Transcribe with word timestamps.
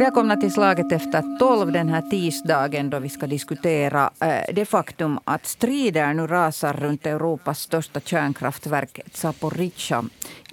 Välkomna 0.00 0.36
till 0.36 0.52
Slaget 0.52 0.92
efter 0.92 1.38
tolv 1.38 1.72
den 1.72 1.88
här 1.88 2.02
tisdagen 2.02 2.90
då 2.90 2.98
vi 2.98 3.08
ska 3.08 3.26
diskutera 3.26 4.10
eh, 4.20 4.54
det 4.54 4.64
faktum 4.64 5.18
att 5.24 5.46
strider 5.46 6.14
nu 6.14 6.26
rasar 6.26 6.72
runt 6.72 7.06
Europas 7.06 7.60
största 7.60 8.00
kärnkraftverk 8.00 9.00
Zaporizjzja 9.12 10.04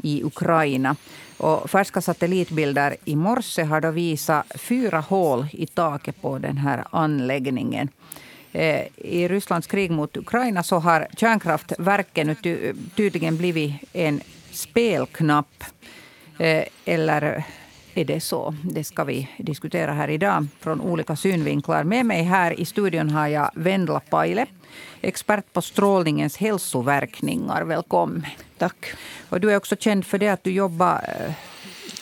i 0.04 0.24
Ukraina. 0.24 0.96
Och 1.38 1.70
färska 1.70 2.02
satellitbilder 2.02 2.96
i 3.06 3.16
morse 3.16 3.64
har 3.64 3.82
då 3.82 3.92
visat 3.92 4.46
fyra 4.56 5.00
hål 5.00 5.46
i 5.52 5.68
taket 5.68 6.22
på 6.22 6.38
den 6.38 6.58
här 6.58 6.84
anläggningen. 6.92 7.90
Eh, 8.52 8.82
I 8.96 9.28
Rysslands 9.28 9.68
krig 9.68 9.92
mot 9.92 10.18
Ukraina 10.18 10.64
så 10.64 10.80
har 10.80 11.08
kärnkraftverken 11.18 12.36
tydligen 12.96 13.38
blivit 13.38 13.74
en 13.94 14.22
spelknapp. 14.52 15.64
Eh, 16.40 16.64
eller 16.86 17.46
är 17.98 18.06
det 18.06 18.20
så? 18.20 18.56
Det 18.64 18.84
ska 18.84 19.04
vi 19.04 19.30
diskutera 19.38 19.94
här 19.94 20.08
idag 20.08 20.48
från 20.60 20.82
olika 20.82 21.16
synvinklar. 21.16 21.84
Med 21.84 22.06
mig 22.06 22.24
här 22.24 22.60
i 22.60 22.66
studion 22.66 23.10
har 23.10 23.28
jag 23.28 23.52
Vendla 23.56 24.00
Paile, 24.00 24.46
expert 25.02 25.54
på 25.54 25.62
strålningens 25.62 26.38
hälsoverkningar. 26.38 27.64
Välkommen. 27.64 28.26
Tack. 28.58 28.86
Och 29.30 29.40
du 29.40 29.52
är 29.52 29.58
också 29.58 29.76
känd 29.76 30.06
för 30.06 30.18
det 30.18 30.30
att 30.30 30.44
du 30.44 30.52
jobbar 30.52 31.02
eh, 31.08 31.34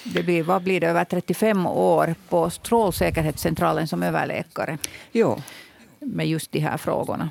det 0.04 0.24
blir, 0.24 0.44
vad 0.44 0.64
blir 0.64 0.80
det, 0.80 0.88
över 0.88 1.06
35 1.06 1.66
år 1.66 2.16
på 2.30 2.50
Strålsäkerhetscentralen 2.50 3.88
som 3.88 4.04
överläkare. 4.04 4.78
Jo. 5.12 5.42
Med 6.00 6.28
just 6.28 6.52
de 6.52 6.60
här 6.60 6.78
frågorna. 6.78 7.30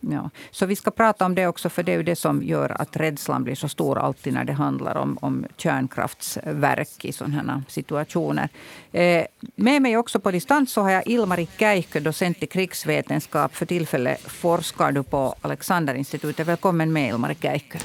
Ja. 0.00 0.30
Så 0.50 0.66
vi 0.66 0.76
ska 0.76 0.90
prata 0.90 1.24
om 1.26 1.34
det 1.34 1.46
också, 1.46 1.68
för 1.68 1.82
det 1.82 1.92
är 1.92 1.96
ju 1.96 2.02
det 2.02 2.16
som 2.16 2.42
gör 2.42 2.80
att 2.82 2.96
rädslan 2.96 3.44
blir 3.44 3.54
så 3.54 3.68
stor 3.68 3.98
alltid 3.98 4.32
när 4.32 4.44
det 4.44 4.52
handlar 4.52 4.96
om, 4.96 5.18
om 5.20 5.46
kärnkraftsverk 5.56 7.04
i 7.04 7.12
sådana 7.12 7.52
här 7.52 7.62
situationer. 7.68 8.48
Eh, 8.92 9.24
med 9.54 9.82
mig 9.82 9.96
också 9.96 10.20
på 10.20 10.30
distans 10.30 10.72
så 10.72 10.82
har 10.82 10.90
jag 10.90 11.06
Ilmari 11.06 11.48
Käihkö, 11.58 12.00
docent 12.00 12.42
i 12.42 12.46
krigsvetenskap. 12.46 13.56
För 13.56 13.66
tillfället 13.66 14.20
forskar 14.20 14.92
du 14.92 15.02
på 15.02 15.34
Alexanderinstitutet. 15.40 16.46
Välkommen 16.46 16.92
med 16.92 17.08
Ilmari 17.08 17.34
Käihkö. 17.34 17.78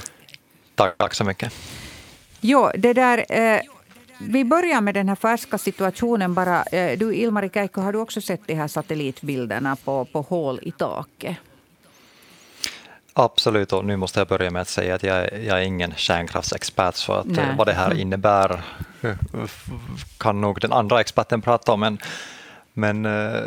Tack, 0.74 0.98
tack 0.98 1.14
så 1.14 1.24
mycket. 1.24 1.52
Jo, 2.40 2.70
det 2.74 2.92
där... 2.92 3.24
Eh, 3.28 3.60
vi 4.18 4.44
börjar 4.44 4.80
med 4.80 4.94
den 4.94 5.08
här 5.08 5.16
färska 5.16 5.58
situationen. 5.58 6.34
bara. 6.34 6.62
Eh, 6.62 6.98
du, 6.98 7.14
Ilmari 7.14 7.50
Käihkö, 7.54 7.80
har 7.80 7.92
du 7.92 7.98
också 7.98 8.20
sett 8.20 8.46
de 8.46 8.54
här 8.54 8.68
satellitbilderna 8.68 9.76
på, 9.76 10.04
på 10.04 10.20
hål 10.20 10.58
i 10.62 10.70
taket? 10.70 11.36
Absolut, 13.18 13.72
och 13.72 13.84
nu 13.84 13.96
måste 13.96 14.20
jag 14.20 14.28
börja 14.28 14.50
med 14.50 14.62
att 14.62 14.68
säga 14.68 14.94
att 14.94 15.02
jag, 15.02 15.42
jag 15.42 15.58
är 15.58 15.62
ingen 15.62 15.94
kärnkraftsexpert, 15.96 16.94
så 16.94 17.12
att 17.12 17.26
Nej. 17.26 17.54
vad 17.58 17.66
det 17.66 17.72
här 17.72 17.86
mm. 17.86 17.98
innebär 17.98 18.60
kan 20.18 20.40
nog 20.40 20.60
den 20.60 20.72
andra 20.72 21.00
experten 21.00 21.42
prata 21.42 21.72
om. 21.72 21.80
Men, 21.80 21.98
men 22.72 23.06
eh, 23.06 23.40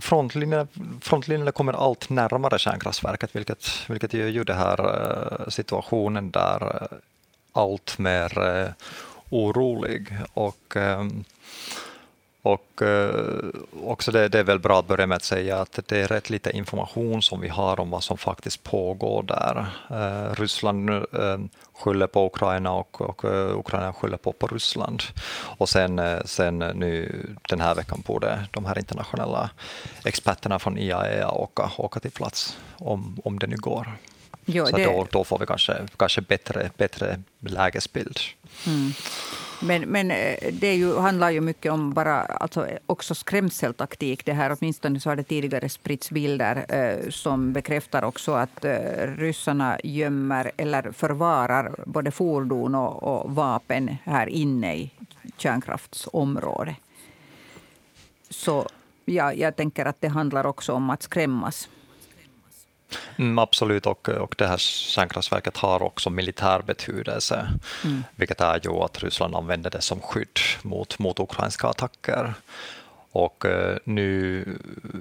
frontlinjerna, 0.00 0.66
frontlinjerna 1.00 1.52
kommer 1.52 1.72
allt 1.72 2.08
närmare 2.10 2.58
kärnkraftverket, 2.58 3.36
vilket, 3.36 3.68
vilket 3.88 4.12
gör 4.12 4.28
ju 4.28 4.44
den 4.44 4.58
här 4.58 4.80
eh, 4.80 5.48
situationen 5.48 6.30
där 6.30 6.82
eh, 6.82 6.98
allt 7.52 7.98
mer 7.98 8.72
orolig. 9.30 10.18
Och, 10.34 10.76
och 12.46 12.82
eh, 12.82 13.44
också 13.84 14.12
det, 14.12 14.28
det, 14.28 14.38
är 14.38 14.44
väl 14.44 14.58
bra 14.58 14.78
att 14.78 14.86
börja 14.86 15.06
med 15.06 15.16
att 15.16 15.24
säga 15.24 15.58
att 15.58 15.78
det 15.86 16.00
är 16.00 16.08
rätt 16.08 16.30
lite 16.30 16.50
information 16.50 17.22
som 17.22 17.40
vi 17.40 17.48
har 17.48 17.80
om 17.80 17.90
vad 17.90 18.04
som 18.04 18.18
faktiskt 18.18 18.62
pågår 18.62 19.22
där. 19.22 19.66
Eh, 19.90 20.34
Ryssland 20.34 20.90
eh, 20.90 21.38
skyller 21.72 22.06
på 22.06 22.26
Ukraina 22.26 22.72
och, 22.72 23.00
och 23.00 23.24
Ukraina 23.58 23.92
skyller 23.92 24.16
på, 24.16 24.32
på 24.32 24.46
Ryssland. 24.46 25.02
Och 25.58 25.68
sen, 25.68 26.00
sen 26.24 26.58
nu 26.58 27.22
den 27.48 27.60
här 27.60 27.74
veckan 27.74 28.02
borde 28.06 28.46
de 28.50 28.64
här 28.64 28.78
internationella 28.78 29.50
experterna 30.04 30.58
från 30.58 30.78
IAEA 30.78 31.30
åka, 31.30 31.70
åka 31.76 32.00
till 32.00 32.10
plats 32.10 32.58
om, 32.78 33.20
om 33.24 33.38
det 33.38 33.46
nu 33.46 33.56
går. 33.56 33.96
Jo, 34.44 34.66
Så 34.66 34.76
det... 34.76 34.84
då, 34.84 35.06
då 35.10 35.24
får 35.24 35.38
vi 35.38 35.46
kanske, 35.46 35.76
kanske 35.96 36.20
bättre, 36.20 36.70
bättre 36.76 37.22
lägesbild. 37.40 38.18
Mm. 38.66 38.92
Men, 39.62 39.82
men 39.82 40.10
eh, 40.10 40.52
det 40.52 40.74
ju, 40.74 40.98
handlar 40.98 41.30
ju 41.30 41.40
mycket 41.40 41.72
om 41.72 41.92
bara, 41.92 42.20
alltså 42.22 42.66
också 42.86 43.14
skrämseltaktik. 43.14 44.24
Det 44.24 44.32
här, 44.32 44.56
åtminstone 44.60 45.00
så 45.00 45.10
har 45.10 45.16
det 45.16 45.22
tidigare 45.22 45.68
spritts 45.68 46.10
bilder 46.10 46.66
eh, 46.68 47.10
som 47.10 47.52
bekräftar 47.52 48.04
också 48.04 48.32
att 48.32 48.64
eh, 48.64 48.70
ryssarna 49.18 49.78
gömmer 49.84 50.52
eller 50.56 50.92
förvarar 50.92 51.74
både 51.86 52.10
fordon 52.10 52.74
och, 52.74 53.02
och 53.02 53.34
vapen 53.34 53.96
här 54.04 54.26
inne 54.26 54.76
i 54.76 54.90
kärnkraftsområdet. 55.36 56.76
Så 58.30 58.68
ja, 59.04 59.32
jag 59.32 59.56
tänker 59.56 59.86
att 59.86 60.00
det 60.00 60.08
handlar 60.08 60.46
också 60.46 60.72
om 60.72 60.90
att 60.90 61.02
skrämmas. 61.02 61.68
Mm, 63.18 63.38
absolut, 63.38 63.86
och, 63.86 64.08
och 64.08 64.34
det 64.38 64.46
här 64.46 64.56
kärnkraftverket 64.58 65.56
har 65.56 65.82
också 65.82 66.10
militär 66.10 66.62
betydelse, 66.62 67.48
mm. 67.84 68.04
vilket 68.16 68.40
är 68.40 68.60
ju 68.64 68.70
att 68.70 69.02
Ryssland 69.02 69.34
använder 69.34 69.70
det 69.70 69.80
som 69.80 70.00
skydd 70.00 70.38
mot, 70.62 70.98
mot 70.98 71.20
ukrainska 71.20 71.68
attacker. 71.68 72.34
Och 73.12 73.44
uh, 73.44 73.76
nu, 73.84 74.44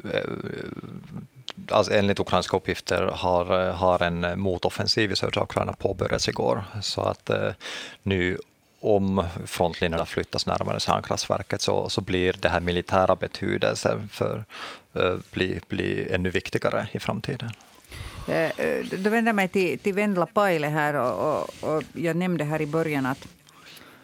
uh, 0.05 0.19
alltså 1.69 1.93
enligt 1.93 2.19
ukrainska 2.19 2.57
uppgifter, 2.57 3.01
har, 3.01 3.71
har 3.71 4.03
en 4.03 4.39
motoffensiv 4.39 5.11
i 5.11 5.15
södra 5.15 5.43
Ukraina 5.43 5.73
påbörjats 5.73 6.29
igår. 6.29 6.63
Så 6.81 7.01
att 7.01 7.29
nu 8.03 8.37
om 8.79 9.23
frontlinjerna 9.45 10.05
flyttas 10.05 10.45
närmare 10.45 10.79
kärnkraftverket 10.79 11.61
så, 11.61 11.89
så 11.89 12.01
blir 12.01 12.35
det 12.39 12.49
här 12.49 12.59
militära 12.59 13.15
betydelsen 13.15 14.09
för, 14.11 14.45
bli, 15.31 15.59
bli 15.67 16.13
ännu 16.13 16.29
viktigare 16.29 16.87
i 16.91 16.99
framtiden. 16.99 17.51
Eh, 18.27 18.85
då 19.03 19.09
vänder 19.09 19.29
jag 19.29 19.35
mig 19.35 19.47
till, 19.47 19.79
till 19.79 19.93
Vendla 19.93 20.25
Paile 20.25 20.67
här. 20.67 20.93
Och, 20.93 21.39
och, 21.39 21.75
och, 21.75 21.83
jag 21.93 22.15
nämnde 22.15 22.43
här 22.43 22.61
i 22.61 22.65
början 22.65 23.05
att, 23.05 23.27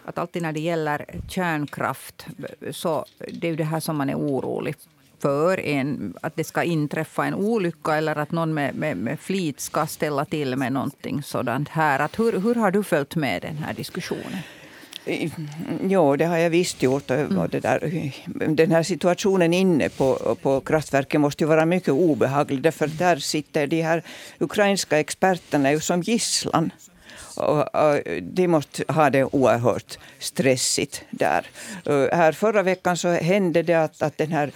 att 0.05 0.17
alltid 0.17 0.41
när 0.41 0.51
det 0.51 0.59
gäller 0.59 1.05
kärnkraft 1.29 2.25
så 2.71 3.05
det 3.33 3.47
är 3.47 3.55
det 3.55 3.63
här 3.63 3.79
som 3.79 3.97
man 3.97 4.09
är 4.09 4.15
orolig 4.15 4.75
för. 5.19 5.59
En, 5.59 6.13
att 6.21 6.35
det 6.35 6.43
ska 6.43 6.63
inträffa 6.63 7.25
en 7.25 7.35
olycka 7.35 7.95
eller 7.95 8.15
att 8.15 8.31
någon 8.31 8.53
med, 8.53 8.75
med, 8.75 8.97
med 8.97 9.19
flit 9.19 9.59
ska 9.59 9.87
ställa 9.87 10.25
till 10.25 10.55
med 10.55 10.73
någonting 10.73 11.23
sådant 11.23 11.69
här. 11.69 11.99
Att 11.99 12.19
hur, 12.19 12.39
hur 12.39 12.55
har 12.55 12.71
du 12.71 12.83
följt 12.83 13.15
med 13.15 13.41
den 13.41 13.57
här 13.57 13.73
diskussionen? 13.73 14.39
Ja, 15.89 16.15
det 16.17 16.25
har 16.25 16.37
jag 16.37 16.49
visst 16.49 16.83
gjort. 16.83 17.11
Mm. 17.11 17.49
Där, 17.51 18.11
den 18.47 18.71
här 18.71 18.83
situationen 18.83 19.53
inne 19.53 19.89
på, 19.89 20.37
på 20.41 20.61
kraftverket 20.61 21.21
måste 21.21 21.43
ju 21.43 21.47
vara 21.47 21.65
mycket 21.65 21.89
obehaglig. 21.89 22.61
Därför 22.61 22.87
där 22.87 23.15
sitter 23.15 23.67
de 23.67 23.81
här 23.81 24.03
ukrainska 24.39 24.99
experterna 24.99 25.71
ju 25.71 25.79
som 25.79 26.01
gisslan. 26.01 26.71
Och, 27.37 27.75
och, 27.75 27.99
de 28.21 28.47
måste 28.47 28.83
ha 28.87 29.09
det 29.09 29.23
oerhört 29.23 29.97
stressigt 30.19 31.03
där. 31.09 31.45
Här 32.11 32.31
förra 32.31 32.63
veckan 32.63 32.97
så 32.97 33.09
hände 33.09 33.63
det 33.63 33.73
att, 33.73 34.01
att 34.01 34.17
den 34.17 34.31
här 34.31 34.51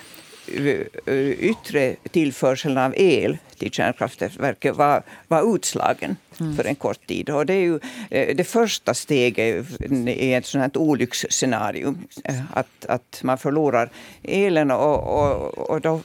yttre 1.39 1.95
tillförseln 2.11 2.78
av 2.78 2.94
el 2.97 3.38
till 3.57 3.72
kärnkraftverket 3.72 4.75
var, 4.75 5.03
var 5.28 5.56
utslagen 5.56 6.17
mm. 6.39 6.56
för 6.56 6.63
en 6.63 6.75
kort 6.75 7.07
tid. 7.07 7.29
Och 7.29 7.45
det 7.45 7.53
är 7.53 7.61
ju 7.61 7.79
eh, 8.09 8.35
det 8.35 8.44
första 8.44 8.94
steget 8.94 9.66
i 10.07 10.33
ett 10.33 10.45
sådant 10.45 10.75
här 10.75 10.81
olycksscenario. 10.81 11.95
Eh, 12.23 12.41
att, 12.53 12.85
att 12.85 13.19
man 13.23 13.38
förlorar 13.38 13.89
elen 14.23 14.72
och, 14.72 15.03
och, 15.03 15.69
och 15.69 15.81
då 15.81 16.01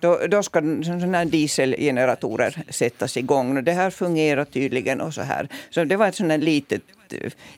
då, 0.00 0.20
då 0.28 0.42
ska 0.42 0.60
sådana 0.60 1.24
dieselgeneratorer 1.24 2.62
sättas 2.68 3.16
igång. 3.16 3.64
Det 3.64 3.72
här 3.72 3.90
fungerar 3.90 4.44
tydligen 4.44 5.00
och 5.00 5.14
så 5.14 5.22
här. 5.22 5.48
Så 5.70 5.84
det 5.84 5.96
var 5.96 6.08
ett 6.08 6.14
sådant 6.14 6.44
litet, 6.44 6.82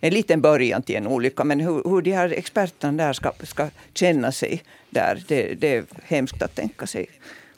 en 0.01 0.15
liten 0.15 0.41
början 0.41 0.83
till 0.83 0.97
en 0.97 1.07
olycka. 1.07 1.45
Men 1.45 1.61
hur, 1.61 1.83
hur 1.85 2.03
de 2.03 2.13
här 2.13 2.33
experterna 2.33 3.05
där 3.05 3.13
ska, 3.13 3.33
ska 3.43 3.69
känna 3.95 4.33
sig 4.33 4.63
där, 4.91 5.23
det, 5.29 5.55
det 5.55 5.77
är 5.77 5.85
hemskt 6.05 6.43
att 6.43 6.55
tänka 6.55 6.87
sig 6.87 7.07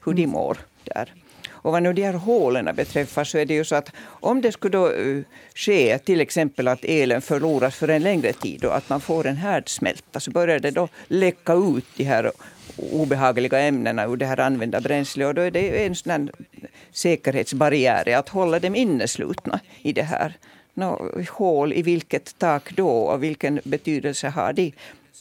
hur 0.05 0.13
de 0.13 0.27
mår 0.27 0.59
där. 0.85 1.13
Och 1.65 1.73
vad 1.73 1.83
nu 1.83 1.93
de 1.93 2.03
här 2.03 2.13
hålen 2.13 2.77
beträffar 2.77 3.25
så 3.25 3.39
är 3.39 3.47
det 3.47 3.55
ju 3.55 3.65
så 3.65 3.75
att 3.75 3.91
om 4.21 4.41
det 4.41 4.53
skulle 4.53 4.73
då 4.73 4.89
uh, 4.91 5.25
ske 5.55 5.99
till 5.99 6.21
exempel 6.21 6.69
att 6.69 6.85
elen 6.85 7.23
förloras 7.23 7.75
för 7.75 7.89
en 7.89 8.03
längre 8.03 8.33
tid 8.33 8.65
och 8.65 8.77
att 8.77 8.89
man 8.89 9.01
får 9.01 9.27
en 9.27 9.37
härdsmälta 9.37 10.21
så 10.21 10.31
börjar 10.31 10.59
det 10.59 10.71
då 10.71 10.89
läcka 11.09 11.53
ut 11.55 11.85
de 11.97 12.05
här 12.05 12.33
obehagliga 12.77 13.59
ämnena 13.59 14.05
ur 14.05 14.17
det 14.17 14.27
här 14.27 14.41
använda 14.41 14.81
bränslet. 14.81 15.29
Och 15.29 15.35
då 15.35 15.43
är 15.43 15.51
det 15.51 15.87
en 15.87 15.95
sån 15.95 16.31
säkerhetsbarriär 16.93 18.19
att 18.19 18.29
hålla 18.29 18.59
dem 18.59 18.75
inneslutna 18.75 19.61
i 19.83 19.93
det 19.93 20.03
här. 20.03 20.37
Nå, 20.75 21.11
hål 21.31 21.73
i 21.73 21.83
vilket 21.83 22.39
tak 22.39 22.77
då 22.77 22.89
och 22.89 23.23
vilken 23.23 23.61
betydelse 23.65 24.29
har 24.29 24.53
det 24.53 24.73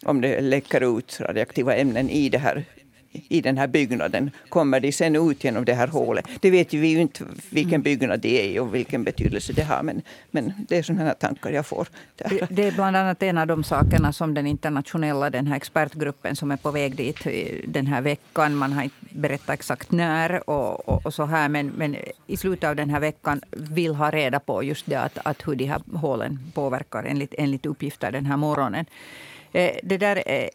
om 0.05 0.21
det 0.21 0.41
läcker 0.41 0.97
ut 0.97 1.19
radioaktiva 1.19 1.75
ämnen 1.75 2.09
i 2.09 2.29
det 2.29 2.38
här 2.38 2.65
i 3.13 3.42
den 3.42 3.57
här 3.57 3.68
byggnaden. 3.68 4.31
Kommer 4.50 4.80
de 4.80 4.92
sen 4.92 5.15
ut 5.15 5.44
genom 5.44 5.65
det 5.65 5.74
här 5.74 5.88
hålet? 5.88 6.25
Det 6.42 6.51
vet 6.51 6.74
vi 6.74 6.88
ju 6.88 7.01
inte 7.01 7.25
vilken 7.50 7.74
mm. 7.74 7.81
byggnad 7.81 8.19
det 8.19 8.56
är 8.56 8.62
och 8.62 8.75
vilken 8.75 9.04
betydelse 9.04 9.54
det 9.54 9.63
har. 9.63 9.83
Men, 9.83 10.01
men 10.31 10.54
det 10.68 10.77
är 10.77 10.83
sådana 10.83 11.04
här 11.04 11.13
tankar 11.13 11.51
jag 11.51 11.65
får. 11.65 11.88
Där. 12.15 12.48
Det 12.50 12.68
är 12.68 12.71
bland 12.71 12.95
annat 12.95 13.24
en 13.24 13.38
av 13.38 13.48
de 13.48 13.63
sakerna 13.63 14.13
som 14.13 14.33
den 14.33 14.48
internationella 14.48 15.30
den 15.30 15.48
här 15.48 15.56
expertgruppen 15.56 16.36
som 16.36 16.51
är 16.51 16.57
på 16.57 16.71
väg 16.71 16.95
dit 16.95 17.27
den 17.68 17.88
här 17.88 18.01
veckan. 18.01 18.56
Man 18.56 18.74
har 18.74 18.83
inte 18.83 18.95
berättat 19.10 19.50
exakt 19.50 19.92
när 19.92 20.50
och, 20.50 20.89
och, 20.89 21.06
och 21.06 21.13
så 21.13 21.25
här. 21.25 21.50
Men, 21.50 21.68
men 21.68 21.95
i 22.27 22.38
slutet 22.38 22.69
av 22.69 22.75
den 22.75 22.89
här 22.89 23.00
veckan 23.00 23.42
vill 23.51 23.95
ha 23.95 24.12
reda 24.12 24.39
på 24.39 24.63
just 24.63 24.86
det 24.86 24.95
att, 24.95 25.18
att 25.24 25.48
hur 25.48 25.56
de 25.56 25.65
här 25.65 25.81
hålen 25.94 26.39
påverkar 26.54 27.04
enligt, 27.04 27.33
enligt 27.38 27.65
uppgifter 27.65 28.12
den 28.12 28.25
här 28.25 28.38
morgonen. 28.38 28.86
Eh, 29.53 29.71
det 29.83 29.97
där, 29.97 30.23
eh, 30.25 30.50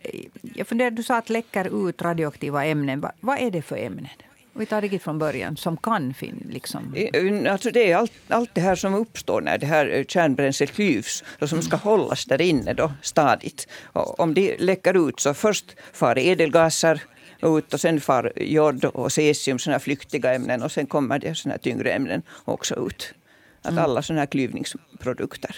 jag 0.54 0.66
funderar, 0.66 0.90
du 0.90 1.02
sa 1.02 1.16
att 1.16 1.30
läcker 1.30 1.88
ut 1.88 2.02
radioaktiva 2.02 2.64
ämnen. 2.64 3.00
Va, 3.00 3.12
vad 3.20 3.38
är 3.38 3.50
det 3.50 3.62
för 3.62 3.76
ämnen? 3.76 4.08
Vi 4.52 4.66
tar 4.66 4.82
det 4.82 4.98
från 4.98 5.18
början, 5.18 5.56
som 5.56 5.76
kan 5.76 6.14
finnas? 6.14 6.42
Liksom. 6.48 6.94
Eh, 6.96 7.52
alltså 7.52 7.70
det 7.70 7.92
är 7.92 7.96
allt, 7.96 8.12
allt 8.28 8.54
det 8.54 8.60
här 8.60 8.74
som 8.74 8.94
uppstår 8.94 9.40
när 9.40 9.58
det 9.58 9.66
här 9.66 10.04
kärnbränslet 10.08 10.72
klyvs 10.72 11.24
och 11.40 11.48
som 11.48 11.62
ska 11.62 11.76
hållas 11.76 12.24
där 12.24 12.40
inne 12.40 12.74
då, 12.74 12.92
stadigt. 13.02 13.68
Och 13.82 14.20
om 14.20 14.34
det 14.34 14.56
läcker 14.58 15.08
ut 15.08 15.20
så 15.20 15.34
först 15.34 15.76
far 15.92 16.18
ädelgaser 16.18 17.02
ut 17.42 17.74
och 17.74 17.80
sen 17.80 18.00
far 18.00 18.32
jod 18.36 18.84
och 18.84 19.12
cesium, 19.12 19.58
såna 19.58 19.78
flyktiga 19.78 20.34
ämnen 20.34 20.62
och 20.62 20.72
sen 20.72 20.86
kommer 20.86 21.18
det 21.18 21.34
såna 21.34 21.58
tyngre 21.58 21.92
ämnen 21.92 22.22
också 22.44 22.86
ut. 22.86 23.14
Att 23.62 23.72
mm. 23.72 23.84
alla 23.84 24.02
såna 24.02 24.18
här 24.18 24.26
klyvningsprodukter 24.26 25.56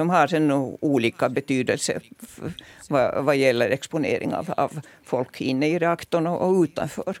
som 0.00 0.10
har 0.10 0.26
sen 0.26 0.50
olika 0.80 1.28
betydelse 1.28 2.00
vad, 2.88 3.24
vad 3.24 3.36
gäller 3.36 3.70
exponering 3.70 4.34
av, 4.34 4.54
av 4.56 4.80
folk 5.04 5.40
inne 5.40 5.68
i 5.68 5.78
reaktorn 5.78 6.26
och, 6.26 6.48
och 6.48 6.62
utanför. 6.62 7.16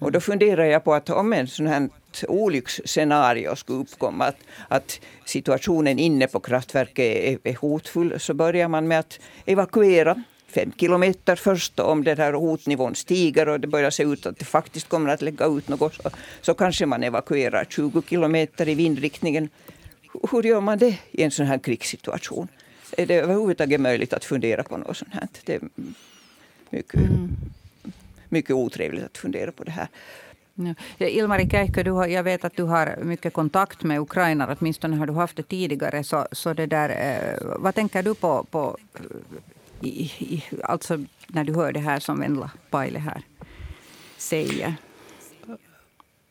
Och 0.00 0.12
då 0.12 0.20
funderar 0.20 0.64
jag 0.64 0.84
på 0.84 0.94
att 0.94 1.10
om 1.10 1.32
en 1.32 1.48
sån 1.48 1.66
här 1.66 1.88
olycksscenario 2.28 3.56
skulle 3.56 3.78
uppkomma, 3.78 4.24
att, 4.24 4.36
att 4.68 5.00
situationen 5.24 5.98
inne 5.98 6.26
på 6.26 6.40
kraftverket 6.40 6.98
är, 6.98 7.38
är 7.44 7.56
hotfull, 7.56 8.20
så 8.20 8.34
börjar 8.34 8.68
man 8.68 8.88
med 8.88 8.98
att 8.98 9.20
evakuera 9.46 10.22
fem 10.52 10.72
kilometer 10.76 11.36
först. 11.36 11.80
Om 11.80 12.04
den 12.04 12.18
här 12.18 12.32
hotnivån 12.32 12.94
stiger 12.94 13.48
och 13.48 13.60
det 13.60 13.68
börjar 13.68 13.90
se 13.90 14.02
ut 14.02 14.26
att 14.26 14.38
det 14.38 14.44
faktiskt 14.44 14.88
kommer 14.88 15.10
att 15.10 15.22
lägga 15.22 15.46
ut 15.46 15.68
något, 15.68 15.94
så, 15.94 16.10
så 16.40 16.54
kanske 16.54 16.86
man 16.86 17.02
evakuerar 17.02 17.64
20 17.64 18.02
kilometer 18.02 18.68
i 18.68 18.74
vindriktningen 18.74 19.48
hur 20.30 20.42
gör 20.42 20.60
man 20.60 20.78
det 20.78 20.98
i 21.10 21.22
en 21.22 21.30
sån 21.30 21.46
här 21.46 21.58
krigssituation? 21.58 22.48
Är 22.96 23.06
det 23.06 23.14
överhuvudtaget 23.14 23.80
möjligt 23.80 24.12
att 24.12 24.24
fundera 24.24 24.62
på 24.62 24.76
något 24.76 24.96
sånt 24.96 25.14
här? 25.14 25.28
Det 25.44 25.54
är 25.54 25.60
mycket, 26.70 26.94
mm. 26.94 27.28
mycket 28.28 28.50
otrevligt 28.50 29.04
att 29.04 29.18
fundera 29.18 29.52
på 29.52 29.64
det 29.64 29.70
här. 29.70 29.88
Ja. 30.54 30.74
Ilmari 31.06 31.48
Käihkö, 31.48 31.90
har, 31.90 32.06
jag 32.06 32.22
vet 32.22 32.44
att 32.44 32.56
du 32.56 32.62
har 32.62 32.98
mycket 33.02 33.32
kontakt 33.32 33.82
med 33.82 34.00
ukrainare, 34.00 34.56
åtminstone 34.60 34.96
har 34.96 35.06
du 35.06 35.12
haft 35.12 35.36
det 35.36 35.42
tidigare. 35.42 36.04
Så, 36.04 36.26
så 36.32 36.52
det 36.52 36.66
där, 36.66 36.88
eh, 36.88 37.56
vad 37.58 37.74
tänker 37.74 38.02
du 38.02 38.14
på, 38.14 38.44
på 38.50 38.76
i, 39.80 40.04
i, 40.18 40.44
alltså 40.62 41.04
när 41.26 41.44
du 41.44 41.54
hör 41.54 41.72
det 41.72 41.80
här 41.80 42.00
som 42.00 42.20
Venla 42.20 42.50
Paile 42.70 42.98
här 42.98 43.22
säger? 44.16 44.74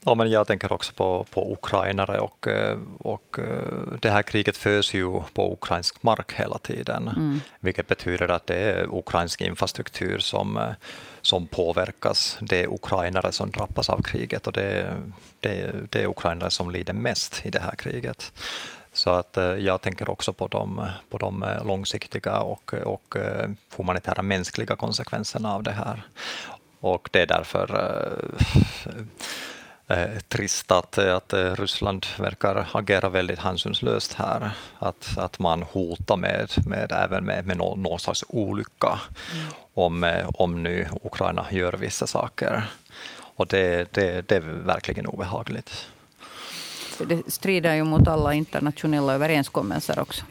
Ja, 0.05 0.15
men 0.15 0.31
jag 0.31 0.47
tänker 0.47 0.73
också 0.73 0.93
på, 0.93 1.25
på 1.31 1.53
ukrainare 1.53 2.19
och, 2.19 2.47
eh, 2.47 2.77
och 2.97 3.39
eh, 3.39 3.97
det 4.01 4.09
här 4.09 4.21
kriget 4.21 4.57
förs 4.57 4.93
ju 4.93 5.21
på 5.33 5.53
ukrainsk 5.53 6.03
mark 6.03 6.33
hela 6.33 6.57
tiden, 6.57 7.07
mm. 7.07 7.41
vilket 7.59 7.87
betyder 7.87 8.31
att 8.31 8.47
det 8.47 8.55
är 8.55 8.97
ukrainsk 8.97 9.41
infrastruktur 9.41 10.19
som, 10.19 10.57
eh, 10.57 10.69
som 11.21 11.47
påverkas. 11.47 12.37
Det 12.41 12.63
är 12.63 12.73
ukrainare 12.73 13.31
som 13.31 13.51
drabbas 13.51 13.89
av 13.89 14.01
kriget 14.01 14.47
och 14.47 14.53
det, 14.53 14.97
det, 15.39 15.73
det 15.89 16.01
är 16.01 16.07
ukrainare 16.07 16.49
som 16.49 16.71
lider 16.71 16.93
mest 16.93 17.41
i 17.45 17.49
det 17.49 17.59
här 17.59 17.75
kriget. 17.75 18.33
Så 18.93 19.09
att 19.09 19.37
jag 19.59 19.81
tänker 19.81 20.09
också 20.09 20.33
på 20.33 20.47
de, 20.47 20.87
på 21.09 21.17
de 21.17 21.45
långsiktiga 21.65 22.39
och, 22.39 22.73
och 22.73 23.15
humanitära 23.77 24.21
mänskliga 24.21 24.75
konsekvenserna 24.75 25.55
av 25.55 25.63
det 25.63 25.71
här. 25.71 26.03
Och 26.79 27.09
det 27.11 27.21
är 27.21 27.27
därför 27.27 27.67
trist 30.27 30.71
att, 30.71 30.97
att 30.97 31.33
eh, 31.33 31.55
Ryssland 31.55 32.05
verkar 32.19 32.67
agera 32.71 33.09
väldigt 33.09 33.39
hänsynslöst 33.39 34.13
här. 34.13 34.51
Att, 34.79 35.17
att 35.17 35.39
man 35.39 35.63
hotar 35.63 36.17
med, 36.17 36.51
med 36.65 36.91
även 36.91 37.25
med, 37.25 37.45
med 37.45 37.57
någon, 37.57 37.99
slags 37.99 38.23
olycka 38.27 38.99
mm. 39.33 39.47
om, 39.73 40.03
eh, 40.03 40.29
om 40.33 40.63
nu 40.63 40.87
Ukraina 41.03 41.45
gör 41.51 41.73
vissa 41.73 42.07
saker. 42.07 42.63
Och 43.35 43.47
det, 43.47 43.93
det, 43.93 44.27
det 44.27 44.35
är 44.35 44.41
verkligen 44.65 45.07
obehagligt. 45.07 45.87
Det 47.05 47.31
strider 47.31 47.75
ju 47.75 47.83
mot 47.83 48.07
alla 48.07 48.33
internationella 48.33 49.13
överenskommelser 49.13 49.99
också. 49.99 50.25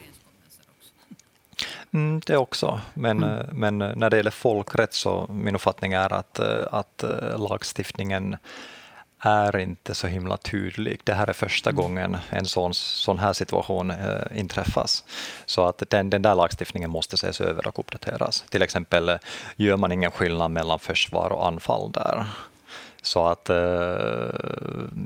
Mm, 1.93 2.21
det 2.25 2.37
också, 2.37 2.81
men, 2.93 3.23
mm. 3.23 3.47
men 3.51 3.77
när 3.77 4.09
det 4.09 4.17
gäller 4.17 4.31
folkrätt 4.31 4.93
så 4.93 5.27
min 5.29 5.55
uppfattning 5.55 5.93
är 5.93 6.13
att, 6.13 6.39
att 6.71 7.03
lagstiftningen 7.37 8.37
är 9.21 9.57
inte 9.57 9.95
så 9.95 10.07
himla 10.07 10.37
tydlig. 10.37 10.99
Det 11.03 11.13
här 11.13 11.27
är 11.27 11.33
första 11.33 11.69
mm. 11.69 11.81
gången 11.81 12.17
en 12.29 12.45
sån, 12.45 12.73
sån 12.73 13.19
här 13.19 13.33
situation 13.33 13.91
äh, 13.91 14.39
inträffas. 14.39 15.03
Så 15.45 15.65
att 15.65 15.83
den, 15.89 16.09
den 16.09 16.21
där 16.21 16.35
lagstiftningen 16.35 16.89
måste 16.89 17.15
ses 17.15 17.41
över 17.41 17.67
och 17.67 17.79
uppdateras. 17.79 18.45
Till 18.49 18.61
exempel 18.61 19.09
eh, 19.09 19.15
gör 19.55 19.77
man 19.77 19.91
ingen 19.91 20.11
skillnad 20.11 20.51
mellan 20.51 20.79
försvar 20.79 21.29
och 21.29 21.47
anfall 21.47 21.91
där. 21.91 22.25
Så 23.03 23.25
att 23.25 23.49
eh, 23.49 23.55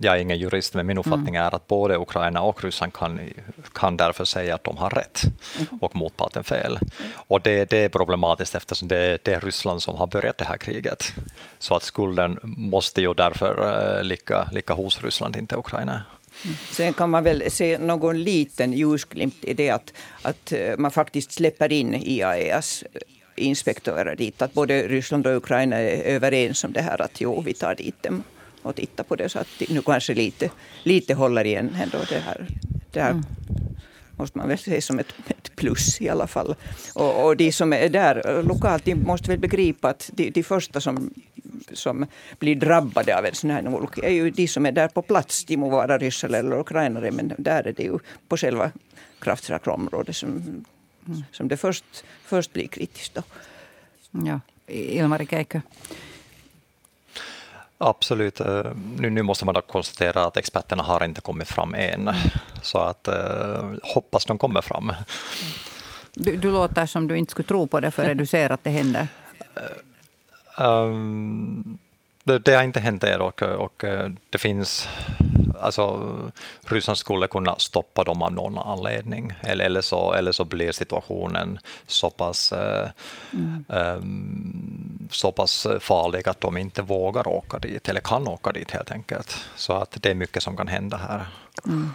jag 0.01 0.15
är 0.15 0.18
ingen 0.18 0.39
jurist, 0.39 0.74
men 0.74 0.86
min 0.86 0.97
uppfattning 0.97 1.36
mm. 1.36 1.47
är 1.47 1.56
att 1.56 1.68
både 1.68 1.97
Ukraina 1.97 2.42
och 2.42 2.63
Ryssland 2.63 2.94
kan, 2.94 3.19
kan 3.74 3.97
därför 3.97 4.25
säga 4.25 4.56
att 4.56 4.63
de 4.63 4.77
har 4.77 4.89
rätt 4.89 5.21
mm. 5.56 5.68
och 5.81 5.95
motparten 5.95 6.44
fel. 6.44 6.80
Och 7.13 7.42
det, 7.42 7.69
det 7.69 7.77
är 7.77 7.89
problematiskt 7.89 8.56
eftersom 8.56 8.88
det, 8.88 9.18
det, 9.24 9.33
är 9.33 9.39
Ryssland 9.39 9.81
som 9.81 9.95
har 9.95 10.07
börjat 10.07 10.38
det 10.38 10.45
här 10.45 10.57
kriget. 10.57 11.13
Så 11.59 11.75
att 11.75 11.83
skulden 11.83 12.39
måste 12.44 13.01
ju 13.01 13.13
därför 13.13 13.98
eh, 13.98 14.03
ligga, 14.03 14.50
ligga 14.51 14.74
hos 14.74 15.03
Ryssland, 15.03 15.36
inte 15.36 15.57
Ukraina. 15.57 16.01
Mm. 16.44 16.57
Sen 16.71 16.94
kan 16.94 17.09
man 17.09 17.24
väl 17.24 17.51
se 17.51 17.77
någon 17.77 18.24
liten 18.24 18.74
ljusglimt 18.74 19.44
i 19.44 19.53
det 19.53 19.69
att, 19.69 19.94
att 20.21 20.51
eh, 20.51 20.77
man 20.77 20.91
faktiskt 20.91 21.31
släpper 21.31 21.71
in 21.71 21.94
IAEAs 21.94 22.83
inspektörer 23.36 24.16
dit. 24.16 24.42
Att 24.42 24.54
både 24.54 24.88
Ryssland 24.88 25.28
och 25.28 25.38
Ukraina 25.38 25.76
är 25.76 26.16
överens 26.16 26.64
om 26.64 26.74
det 26.74 26.82
här 26.82 27.02
att 27.02 27.22
jo, 27.22 27.42
vi 27.42 27.54
tar 27.54 27.76
dit 27.76 28.04
dem 28.04 28.24
och 28.62 28.76
tittar 28.76 29.04
på 29.04 29.16
det. 29.16 29.30
Så 29.30 29.40
att 29.40 29.48
nu 29.70 29.82
kanske 29.82 30.14
lite, 30.14 30.52
lite 30.84 31.14
håller 31.14 31.46
igen 31.46 31.78
ändå 31.82 31.98
det 32.10 32.20
här. 32.20 32.48
Det 32.92 33.02
här 33.02 33.12
mm. 33.12 33.24
måste 34.18 34.38
man 34.38 34.48
väl 34.48 34.58
se 34.58 34.82
som 34.82 35.00
ett, 35.00 35.14
ett 35.28 35.56
plus 35.56 36.02
i 36.02 36.10
alla 36.10 36.28
fall. 36.28 36.56
Och, 36.94 37.26
och, 37.26 37.38
de 37.38 37.52
som 37.52 37.74
är 37.74 37.90
där 37.90 38.44
lokalt, 38.44 38.86
de 38.86 38.96
måste 38.96 39.30
väl 39.30 39.40
begripa 39.40 39.89
att 39.89 40.10
de, 40.13 40.30
de 40.30 40.44
första 40.44 40.82
som 40.82 41.13
som 41.74 42.06
blir 42.39 42.56
drabbade 42.56 43.18
av 43.18 43.25
en 43.25 43.36
sån 43.36 43.50
här 43.50 43.68
olycka 43.68 44.01
är 44.01 44.12
ju 44.12 44.30
de 44.30 44.48
som 44.48 44.65
är 44.65 44.72
där 44.72 44.88
på 44.88 45.01
plats. 45.01 45.46
De 45.46 45.58
må 45.58 45.70
vara 45.70 45.98
ryssar 45.98 46.30
eller 46.30 46.60
ukrainare, 46.60 47.12
men 47.12 47.34
där 47.38 47.68
är 47.68 47.74
det 47.74 47.84
ju 47.84 48.00
på 48.27 48.38
själva 48.38 48.72
kraftverksområdet 49.20 50.15
som 50.15 50.65
som 51.31 51.47
det 51.47 51.57
först, 51.57 51.85
först 52.24 52.53
blir 52.53 52.67
kritiskt. 52.67 53.15
Då. 53.15 53.21
Ja. 54.12 54.39
Ilmari 54.67 55.25
Käikö? 55.25 55.62
Absolut. 57.77 58.39
Eh, 58.39 58.65
nu, 58.97 59.09
nu 59.09 59.21
måste 59.21 59.45
man 59.45 59.53
dock 59.53 59.67
konstatera 59.67 60.25
att 60.25 60.38
experterna 60.38 60.83
har 60.83 61.05
inte 61.05 61.21
kommit 61.21 61.47
fram 61.47 61.74
än. 61.74 62.09
Så 62.62 62.77
att 62.77 63.07
uh, 63.07 63.75
hoppas 63.83 64.25
de 64.25 64.38
kommer 64.38 64.62
fram. 64.62 64.93
Du, 66.13 66.38
du, 66.38 66.51
låter 66.51 66.85
som 66.85 67.07
du 67.07 67.17
inte 67.17 67.31
skulle 67.31 67.47
tro 67.47 67.67
på 67.67 67.79
det 67.79 67.91
förrän 67.91 68.17
du 68.17 68.25
ser 68.25 68.50
att 68.50 68.63
det 68.63 68.69
händer. 68.69 69.07
Um, 70.57 71.77
det, 72.24 72.39
det, 72.39 72.55
har 72.55 72.63
inte 72.63 72.79
hänt 72.79 73.03
än 73.03 73.21
och, 73.21 73.41
och 73.41 73.83
det 74.29 74.38
finns 74.38 74.89
alltså, 75.60 76.16
Ryssland 76.62 76.98
skulle 76.98 77.28
kunna 77.28 77.56
stoppa 77.58 78.04
dem 78.04 78.22
av 78.22 78.34
någon 78.34 78.58
anledning. 78.58 79.34
Eller, 79.42 79.66
eller, 79.66 79.82
så, 79.82 80.14
eller 80.14 80.32
så 80.32 80.46
blir 80.46 80.72
situationen 80.72 81.60
så 81.88 82.10
pass, 82.10 82.52
eh, 82.52 82.90
mm. 83.34 83.66
um, 83.68 85.08
så 85.12 85.32
pass 85.32 85.68
farlig 85.80 86.30
att 86.30 86.42
de 86.42 86.58
inte 86.58 86.82
vågar 86.82 87.28
åka 87.28 87.60
dit, 87.60 87.90
eller 87.90 88.02
kan 88.02 88.28
åka 88.28 88.52
dit 88.52 88.72
helt 88.72 88.92
enkelt. 88.92 89.38
Så 89.56 89.74
att 89.74 89.98
det 90.02 90.12
är 90.12 90.16
mycket 90.16 90.44
som 90.44 90.58
kan 90.58 90.68
hända 90.68 90.98
här. 90.98 91.25
Mm. 91.66 91.90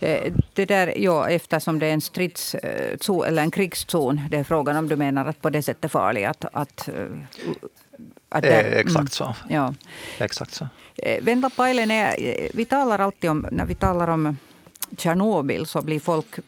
Eh, 0.00 0.32
det 0.52 0.64
där, 0.64 0.94
ja, 0.98 1.28
eftersom 1.28 1.78
det 1.78 1.86
är 1.86 1.92
en 1.92 2.00
stridszon 2.00 3.24
eller 3.24 3.42
en 3.42 3.50
krigszon, 3.50 4.20
det 4.30 4.36
är 4.36 4.44
frågan 4.44 4.76
om 4.76 4.88
du 4.88 4.96
menar 4.96 5.26
att 5.26 5.42
på 5.42 5.50
det 5.50 5.62
sättet 5.62 5.92
farlig 5.92 6.24
att, 6.24 6.44
att 6.52 6.88
att 8.28 8.42
det, 8.42 8.60
eh, 8.60 8.78
exakt 8.78 8.96
mm. 8.96 9.06
så. 9.06 9.34
Ja. 9.48 9.74
Exakt 10.18 10.54
så. 10.54 10.68
Eh, 11.02 11.24
Venda 11.24 11.50
är, 11.58 12.22
eh, 12.22 12.48
vi 12.54 12.64
talar 12.64 12.98
alltid 12.98 13.30
om, 13.30 13.46
när 13.52 13.66
vi 13.66 13.74
talar 13.74 14.08
om 14.08 14.36
Tjernobyl 14.96 15.66
så 15.66 15.82
blir 15.82 16.00
folk 16.00 16.38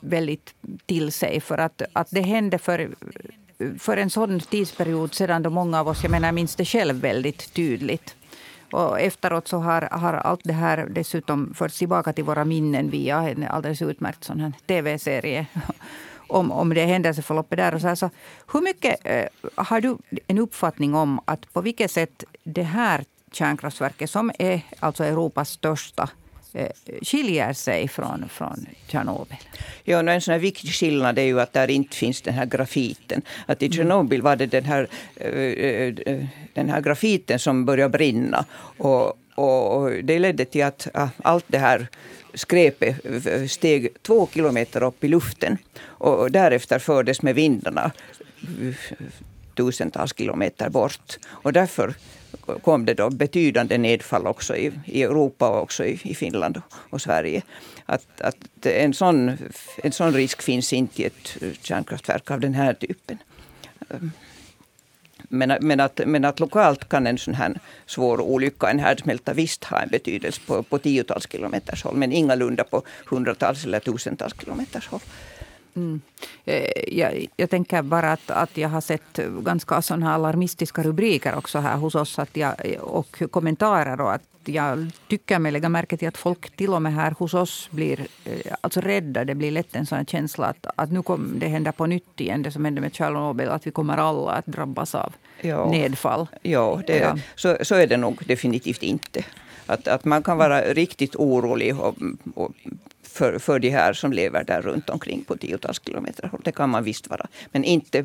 väldigt 0.00 0.54
till 0.86 1.12
sig 1.12 1.40
för 1.40 1.58
att, 1.58 1.82
att 1.92 2.08
det 2.10 2.20
hände 2.20 2.58
för 2.58 2.94
för 3.78 3.96
en 3.96 4.10
sån 4.10 4.40
tidsperiod 4.40 5.14
sedan 5.14 5.42
då 5.42 5.50
många 5.50 5.80
av 5.80 5.88
oss, 5.88 6.02
jag 6.02 6.10
menar, 6.10 6.32
minns 6.32 6.56
det 6.56 6.64
själv 6.64 6.96
väldigt 7.00 7.52
tydligt. 7.52 8.16
Och 8.70 9.00
efteråt 9.00 9.48
så 9.48 9.58
har, 9.58 9.82
har 9.82 10.14
allt 10.14 10.40
det 10.44 10.52
här 10.52 10.86
dessutom 10.90 11.54
förts 11.54 11.78
tillbaka 11.78 12.12
till 12.12 12.24
våra 12.24 12.44
minnen 12.44 12.90
via 12.90 13.30
en 13.30 13.44
alldeles 13.44 13.82
utmärkt 13.82 14.24
sån 14.24 14.40
här 14.40 14.52
tv-serie 14.66 15.46
om, 16.28 16.52
om 16.52 16.74
det 16.74 16.84
händelseförloppet 16.86 17.56
där. 17.56 17.74
Och 17.74 17.80
så, 17.80 17.88
här, 17.88 17.94
så 17.94 18.10
hur 18.52 18.60
mycket 18.60 18.96
eh, 19.04 19.26
har 19.54 19.80
du 19.80 19.96
en 20.26 20.38
uppfattning 20.38 20.94
om 20.94 21.20
att 21.24 21.52
på 21.52 21.60
vilket 21.60 21.90
sätt 21.90 22.24
det 22.44 22.62
här 22.62 23.04
kärnkraftverket, 23.36 24.10
som 24.10 24.32
är 24.38 24.60
alltså 24.80 25.04
Europas 25.04 25.50
största 25.50 26.10
eh, 26.52 26.68
skiljer 27.02 27.52
sig 27.52 27.88
från, 27.88 28.28
från 28.28 28.66
Tjernobyl? 28.88 29.36
Ja, 29.84 29.98
en 29.98 30.20
sån 30.20 30.32
här 30.32 30.38
viktig 30.38 30.70
skillnad 30.70 31.18
är 31.18 31.22
ju 31.22 31.40
att 31.40 31.52
där 31.52 31.70
inte 31.70 31.96
finns 31.96 32.22
den 32.22 32.34
här 32.34 32.46
grafiten. 32.46 33.22
Att 33.46 33.62
i 33.62 33.72
Tjernobyl 33.72 34.22
var 34.22 34.36
det 34.36 34.46
den 34.46 34.64
här, 34.64 34.88
eh, 35.16 35.30
eh, 35.30 35.94
den 36.54 36.68
här 36.68 36.80
grafiten 36.80 37.38
som 37.38 37.64
började 37.64 37.98
brinna. 37.98 38.44
Och, 38.78 39.18
och 39.34 39.90
det 40.02 40.18
ledde 40.18 40.44
till 40.44 40.64
att 40.64 40.88
ah, 40.94 41.08
allt 41.22 41.44
det 41.48 41.58
här 41.58 41.88
skräpet 42.34 42.96
steg 43.50 43.88
två 44.02 44.28
kilometer 44.34 44.82
upp 44.82 45.04
i 45.04 45.08
luften. 45.08 45.58
Och 45.82 46.32
därefter 46.32 46.78
fördes 46.78 47.22
med 47.22 47.34
vindarna 47.34 47.92
tusentals 49.56 50.14
kilometer 50.16 50.68
bort. 50.68 51.18
Och 51.26 51.52
därför 51.52 51.94
kom 52.62 52.84
det 52.84 52.94
då 52.94 53.10
betydande 53.10 53.78
nedfall 53.78 54.26
också 54.26 54.56
i, 54.56 54.72
i 54.84 55.02
Europa 55.02 55.48
och 55.48 55.62
också 55.62 55.84
i, 55.84 56.00
i 56.02 56.14
Finland 56.14 56.62
och 56.90 57.00
Sverige. 57.00 57.42
Att, 57.86 58.20
att 58.20 58.66
en, 58.66 58.94
sån, 58.94 59.38
en 59.82 59.92
sån 59.92 60.12
risk 60.12 60.42
finns 60.42 60.72
inte 60.72 61.02
i 61.02 61.04
ett 61.04 61.36
kärnkraftverk 61.62 62.30
av 62.30 62.40
den 62.40 62.54
här 62.54 62.74
typen. 62.74 63.18
Men, 65.28 65.58
men, 65.60 65.80
att, 65.80 66.00
men 66.06 66.24
att 66.24 66.40
lokalt 66.40 66.88
kan 66.88 67.06
en 67.06 67.18
sån 67.18 67.34
här 67.34 67.60
svår 67.86 68.20
olycka, 68.20 68.70
en 68.70 68.78
härdsmälta, 68.78 69.32
visst 69.34 69.64
ha 69.64 69.82
en 69.82 69.88
betydelse 69.88 70.40
på, 70.46 70.62
på 70.62 70.78
tiotals 70.78 71.28
kilometers 71.32 71.84
håll. 71.84 71.96
Men 71.96 72.12
ingalunda 72.12 72.64
på 72.64 72.82
hundratals 73.06 73.64
eller 73.64 73.80
tusentals 73.80 74.34
kilometers 74.40 74.88
håll. 74.88 75.00
Mm. 75.76 76.00
Eh, 76.44 76.98
jag, 76.98 77.26
jag, 77.36 77.50
tänker 77.50 77.82
bara 77.82 78.12
att, 78.12 78.30
att 78.30 78.56
jag 78.56 78.68
har 78.68 78.80
sett 78.80 79.18
ganska 79.40 79.82
såna 79.82 80.14
alarmistiska 80.14 80.82
rubriker 80.82 81.36
också 81.36 81.58
här 81.58 81.76
hos 81.76 81.94
oss 81.94 82.18
att 82.18 82.36
jag, 82.36 82.54
och 82.80 83.22
kommentarer. 83.30 84.00
Och 84.00 84.14
att 84.14 84.22
jag 84.48 84.90
tycker 85.08 85.38
mig 85.38 85.52
lägga 85.52 85.68
märke 85.68 85.96
till 85.96 86.08
att 86.08 86.16
folk 86.16 86.56
till 86.56 86.74
och 86.74 86.82
med 86.82 86.94
här 86.94 87.10
hos 87.18 87.34
oss 87.34 87.68
blir 87.70 88.06
eh, 88.24 88.54
alltså 88.60 88.80
rädda. 88.80 89.24
Det 89.24 89.34
blir 89.34 89.50
lätt 89.50 89.76
en 89.76 89.86
sån 89.86 90.06
känsla 90.06 90.46
att, 90.46 90.66
att 90.76 90.92
nu 90.92 91.02
kommer 91.02 91.40
det 91.40 91.48
hända 91.48 91.72
på 91.72 91.86
nytt 91.86 92.20
igen, 92.20 92.42
det 92.42 92.50
som 92.50 92.64
hände 92.64 92.80
med 92.80 92.94
Tjernobyl. 92.94 93.48
Att 93.48 93.66
vi 93.66 93.70
kommer 93.70 93.96
alla 93.96 94.32
att 94.32 94.46
drabbas 94.46 94.94
av 94.94 95.12
ja. 95.40 95.70
nedfall. 95.70 96.26
Ja, 96.42 96.80
det, 96.86 96.98
ja. 96.98 97.18
Så, 97.34 97.56
så 97.62 97.74
är 97.74 97.86
det 97.86 97.96
nog 97.96 98.22
definitivt 98.26 98.82
inte. 98.82 99.24
Att, 99.66 99.88
att 99.88 100.04
man 100.04 100.22
kan 100.22 100.38
vara 100.38 100.60
riktigt 100.60 101.16
orolig 101.16 101.80
och, 101.80 101.94
och 102.34 102.52
för, 103.16 103.38
för 103.38 103.58
de 103.58 103.70
här 103.70 103.92
som 103.92 104.12
lever 104.12 104.44
där 104.44 104.62
runt 104.62 104.90
omkring 104.90 105.24
på 105.24 105.36
tiotals 105.36 105.80
kilometer 105.86 106.28
håll. 106.28 106.40
Det 106.44 106.52
kan 106.52 106.70
man 106.70 106.84
visst 106.84 107.10
vara. 107.10 107.26
Men 107.52 107.64
inte, 107.64 108.04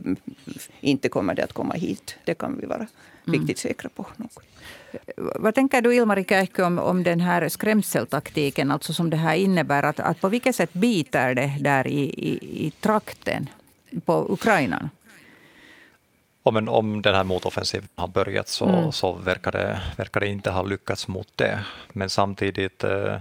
inte 0.81 1.09
kommer 1.09 1.33
det 1.33 1.43
att 1.43 1.53
komma 1.53 1.73
hit. 1.73 2.15
Det 2.25 2.33
kan 2.33 2.57
vi 2.61 2.65
vara 2.65 2.87
mm. 3.27 3.39
riktigt 3.39 3.57
säkra 3.57 3.89
på. 3.95 4.05
Nog. 4.17 4.31
Vad 5.15 5.55
tänker 5.55 5.81
du 5.81 5.95
Ilmari 5.95 6.23
Kähkö 6.23 6.63
om, 6.63 6.79
om 6.79 7.03
den 7.03 7.19
här 7.19 7.49
skrämseltaktiken, 7.49 8.71
alltså 8.71 8.93
som 8.93 9.09
det 9.09 9.17
här 9.17 9.35
innebär? 9.35 9.83
Att, 9.83 9.99
att 9.99 10.21
på 10.21 10.29
vilket 10.29 10.55
sätt 10.55 10.73
biter 10.73 11.35
det 11.35 11.57
där 11.59 11.87
i, 11.87 12.01
i, 12.01 12.67
i 12.67 12.71
trakten 12.71 13.49
på 14.05 14.25
Ukraina? 14.29 14.89
Om, 16.43 16.69
om 16.69 17.01
den 17.01 17.15
här 17.15 17.23
motoffensiven 17.23 17.89
har 17.95 18.07
börjat 18.07 18.47
så, 18.47 18.65
mm. 18.65 18.91
så 18.91 19.13
verkar, 19.13 19.51
det, 19.51 19.81
verkar 19.97 20.19
det 20.19 20.27
inte 20.27 20.51
ha 20.51 20.63
lyckats 20.63 21.07
mot 21.07 21.27
det. 21.35 21.59
Men 21.93 22.09
samtidigt 22.09 22.83
eh, 22.83 23.17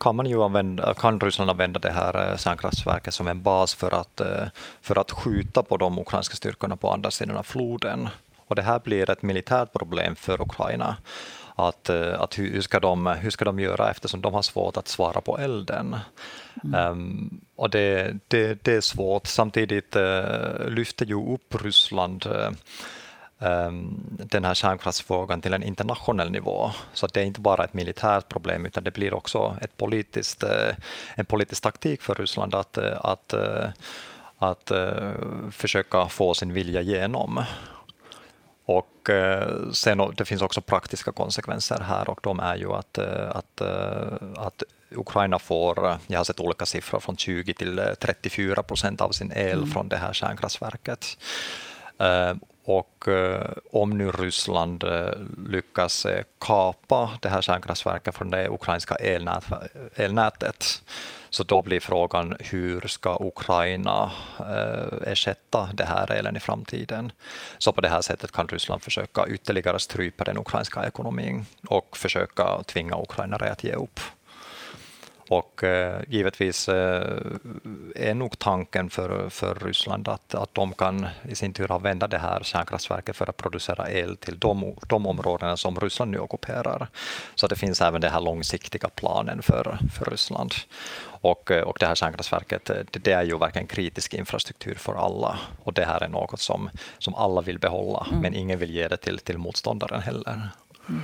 kan, 0.00 0.16
man 0.16 0.26
ju 0.26 0.42
använda, 0.42 0.94
kan 0.94 1.20
Ryssland 1.20 1.50
använda 1.50 1.80
det 1.80 1.90
här 1.90 2.30
eh, 2.30 2.36
kärnkraftverket 2.36 3.14
som 3.14 3.28
en 3.28 3.42
bas 3.42 3.74
för 3.74 3.94
att, 3.94 4.20
eh, 4.20 4.46
för 4.80 4.98
att 4.98 5.10
skjuta 5.10 5.62
på 5.62 5.76
de 5.76 5.98
ukrainska 5.98 6.36
styrkorna 6.36 6.76
på 6.76 6.90
andra 6.90 7.10
sidan 7.10 7.36
av 7.36 7.42
floden. 7.42 8.08
Och 8.46 8.56
det 8.56 8.62
här 8.62 8.78
blir 8.78 9.10
ett 9.10 9.22
militärt 9.22 9.72
problem 9.72 10.16
för 10.16 10.42
Ukraina. 10.42 10.96
Att, 11.54 11.90
eh, 11.90 12.20
att 12.20 12.38
hur, 12.38 12.60
ska 12.60 12.80
de, 12.80 13.06
hur 13.06 13.30
ska 13.30 13.44
de 13.44 13.60
göra 13.60 13.90
eftersom 13.90 14.20
de 14.20 14.34
har 14.34 14.42
svårt 14.42 14.76
att 14.76 14.88
svara 14.88 15.20
på 15.20 15.38
elden. 15.38 15.96
Mm. 16.64 16.90
Um, 16.90 17.40
och 17.56 17.70
det, 17.70 18.16
det, 18.28 18.64
det, 18.64 18.72
är 18.72 18.80
svårt. 18.80 19.26
Samtidigt 19.26 19.96
uh, 19.96 20.68
lyfter 20.68 21.06
ju 21.06 21.34
upp 21.34 21.62
Ryssland 21.62 22.26
uh, 22.26 22.50
den 24.08 24.44
här 24.44 24.54
kärnkraftsfrågan 24.54 25.40
till 25.40 25.54
en 25.54 25.62
internationell 25.62 26.30
nivå. 26.30 26.70
Så 26.92 27.06
det 27.06 27.20
är 27.20 27.24
inte 27.24 27.40
bara 27.40 27.64
ett 27.64 27.74
militärt 27.74 28.28
problem 28.28 28.66
utan 28.66 28.84
det 28.84 28.90
blir 28.90 29.14
också 29.14 29.56
ett 29.60 29.76
politiskt, 29.76 30.42
eh, 30.42 30.74
en 31.14 31.24
politisk 31.24 31.62
taktik 31.62 32.02
för 32.02 32.14
Ryssland 32.14 32.54
att, 32.54 32.78
eh, 32.78 32.98
att, 33.00 33.32
eh, 33.32 33.68
att 34.38 34.72
försöka 35.50 36.08
få 36.08 36.34
sin 36.34 36.52
vilja 36.52 36.80
igenom. 36.80 37.44
Och 38.64 39.10
sen, 39.72 40.12
det 40.16 40.24
finns 40.24 40.42
också 40.42 40.60
praktiska 40.60 41.12
konsekvenser 41.12 41.80
här 41.80 42.10
och 42.10 42.20
de 42.22 42.40
är 42.40 42.56
ju 42.56 42.72
att, 42.72 42.98
att, 42.98 43.60
att 44.36 44.62
Ukraina 44.90 45.38
får, 45.38 45.98
jag 46.06 46.18
har 46.18 46.24
sett 46.24 46.40
olika 46.40 46.66
siffror, 46.66 47.00
från 47.00 47.16
20 47.16 47.54
till 47.54 47.80
34 48.00 48.62
procent 48.62 49.00
av 49.00 49.10
sin 49.10 49.32
el 49.32 49.58
mm. 49.58 49.70
från 49.70 49.88
det 49.88 49.96
här 49.96 50.12
kärnkraftverket. 50.12 51.18
Och 52.64 53.08
eh, 53.08 53.50
om 53.72 53.90
nu 53.98 54.10
Ryssland 54.10 54.84
eh, 54.84 55.10
lyckas 55.48 56.06
eh, 56.06 56.24
kapa 56.38 57.10
det 57.22 57.28
här 57.28 57.42
kärnkraftverket 57.42 58.14
från 58.14 58.30
det 58.30 58.48
ukrainska 58.48 58.94
elnät, 58.94 59.44
elnätet, 59.94 60.82
så 61.30 61.42
då 61.42 61.62
blir 61.62 61.80
frågan 61.80 62.36
hur 62.40 62.80
ska 62.80 63.18
Ukraina 63.20 64.10
ersätta 65.06 65.70
det 65.74 65.84
här 65.84 66.12
elen 66.12 66.36
i 66.36 66.40
framtiden? 66.40 67.12
Så 67.58 67.72
på 67.72 67.80
det 67.80 67.88
här 67.88 68.00
sättet 68.00 68.32
kan 68.32 68.48
Ryssland 68.48 68.82
försöka 68.82 69.26
ytterligare 69.28 69.78
strypa 69.78 70.24
den 70.24 70.38
ukrainska 70.38 70.86
ekonomin 70.86 71.46
och 71.66 71.96
försöka 71.96 72.62
tvinga 72.62 73.02
ukrainare 73.02 73.52
att 73.52 73.64
ge 73.64 73.72
upp. 73.72 74.00
Och 75.30 75.64
eh, 75.64 76.00
givetvis 76.08 76.68
eh, 76.68 77.18
är 77.94 78.14
nog 78.14 78.38
tanken 78.38 78.90
för, 78.90 79.28
för 79.28 79.54
Ryssland 79.54 80.08
att, 80.08 80.34
att 80.34 80.54
de 80.54 80.72
kan 80.72 81.08
i 81.28 81.34
sin 81.34 81.52
tur 81.52 81.72
använda 81.72 82.06
det 82.06 82.18
här 82.18 82.40
kärnkraftverket 82.42 83.16
för 83.16 83.28
att 83.30 83.36
producera 83.36 83.90
el 83.90 84.16
till 84.16 84.38
de, 84.38 84.76
de 84.88 85.06
områdena 85.06 85.56
som 85.56 85.80
Ryssland 85.80 86.10
nu 86.10 86.18
ockuperar. 86.18 86.88
Så 87.34 87.46
det 87.46 87.56
finns 87.56 87.80
även 87.80 88.00
den 88.00 88.12
här 88.12 88.20
långsiktiga 88.20 88.88
planen 88.88 89.42
för, 89.42 89.78
för 89.94 90.10
Ryssland. 90.10 90.54
Och, 91.20 91.50
eh, 91.50 91.62
och 91.62 91.76
det 91.80 91.86
här 91.86 91.94
kärnkraftverket 91.94 92.64
det, 92.64 93.04
det, 93.04 93.12
är 93.12 93.22
ju 93.22 93.38
verkligen 93.38 93.66
kritisk 93.66 94.14
infrastruktur 94.14 94.74
för 94.74 94.94
alla. 94.94 95.38
Och 95.64 95.72
det 95.72 95.84
här 95.84 96.02
är 96.02 96.08
något 96.08 96.40
som, 96.40 96.70
som 96.98 97.14
alla 97.14 97.40
vill 97.40 97.58
behålla, 97.58 98.06
mm. 98.08 98.20
men 98.20 98.34
ingen 98.34 98.58
vill 98.58 98.70
ge 98.70 98.88
det 98.88 98.96
till, 98.96 99.18
till 99.18 99.38
motståndaren 99.38 100.02
heller. 100.02 100.48
Mm. 100.88 101.00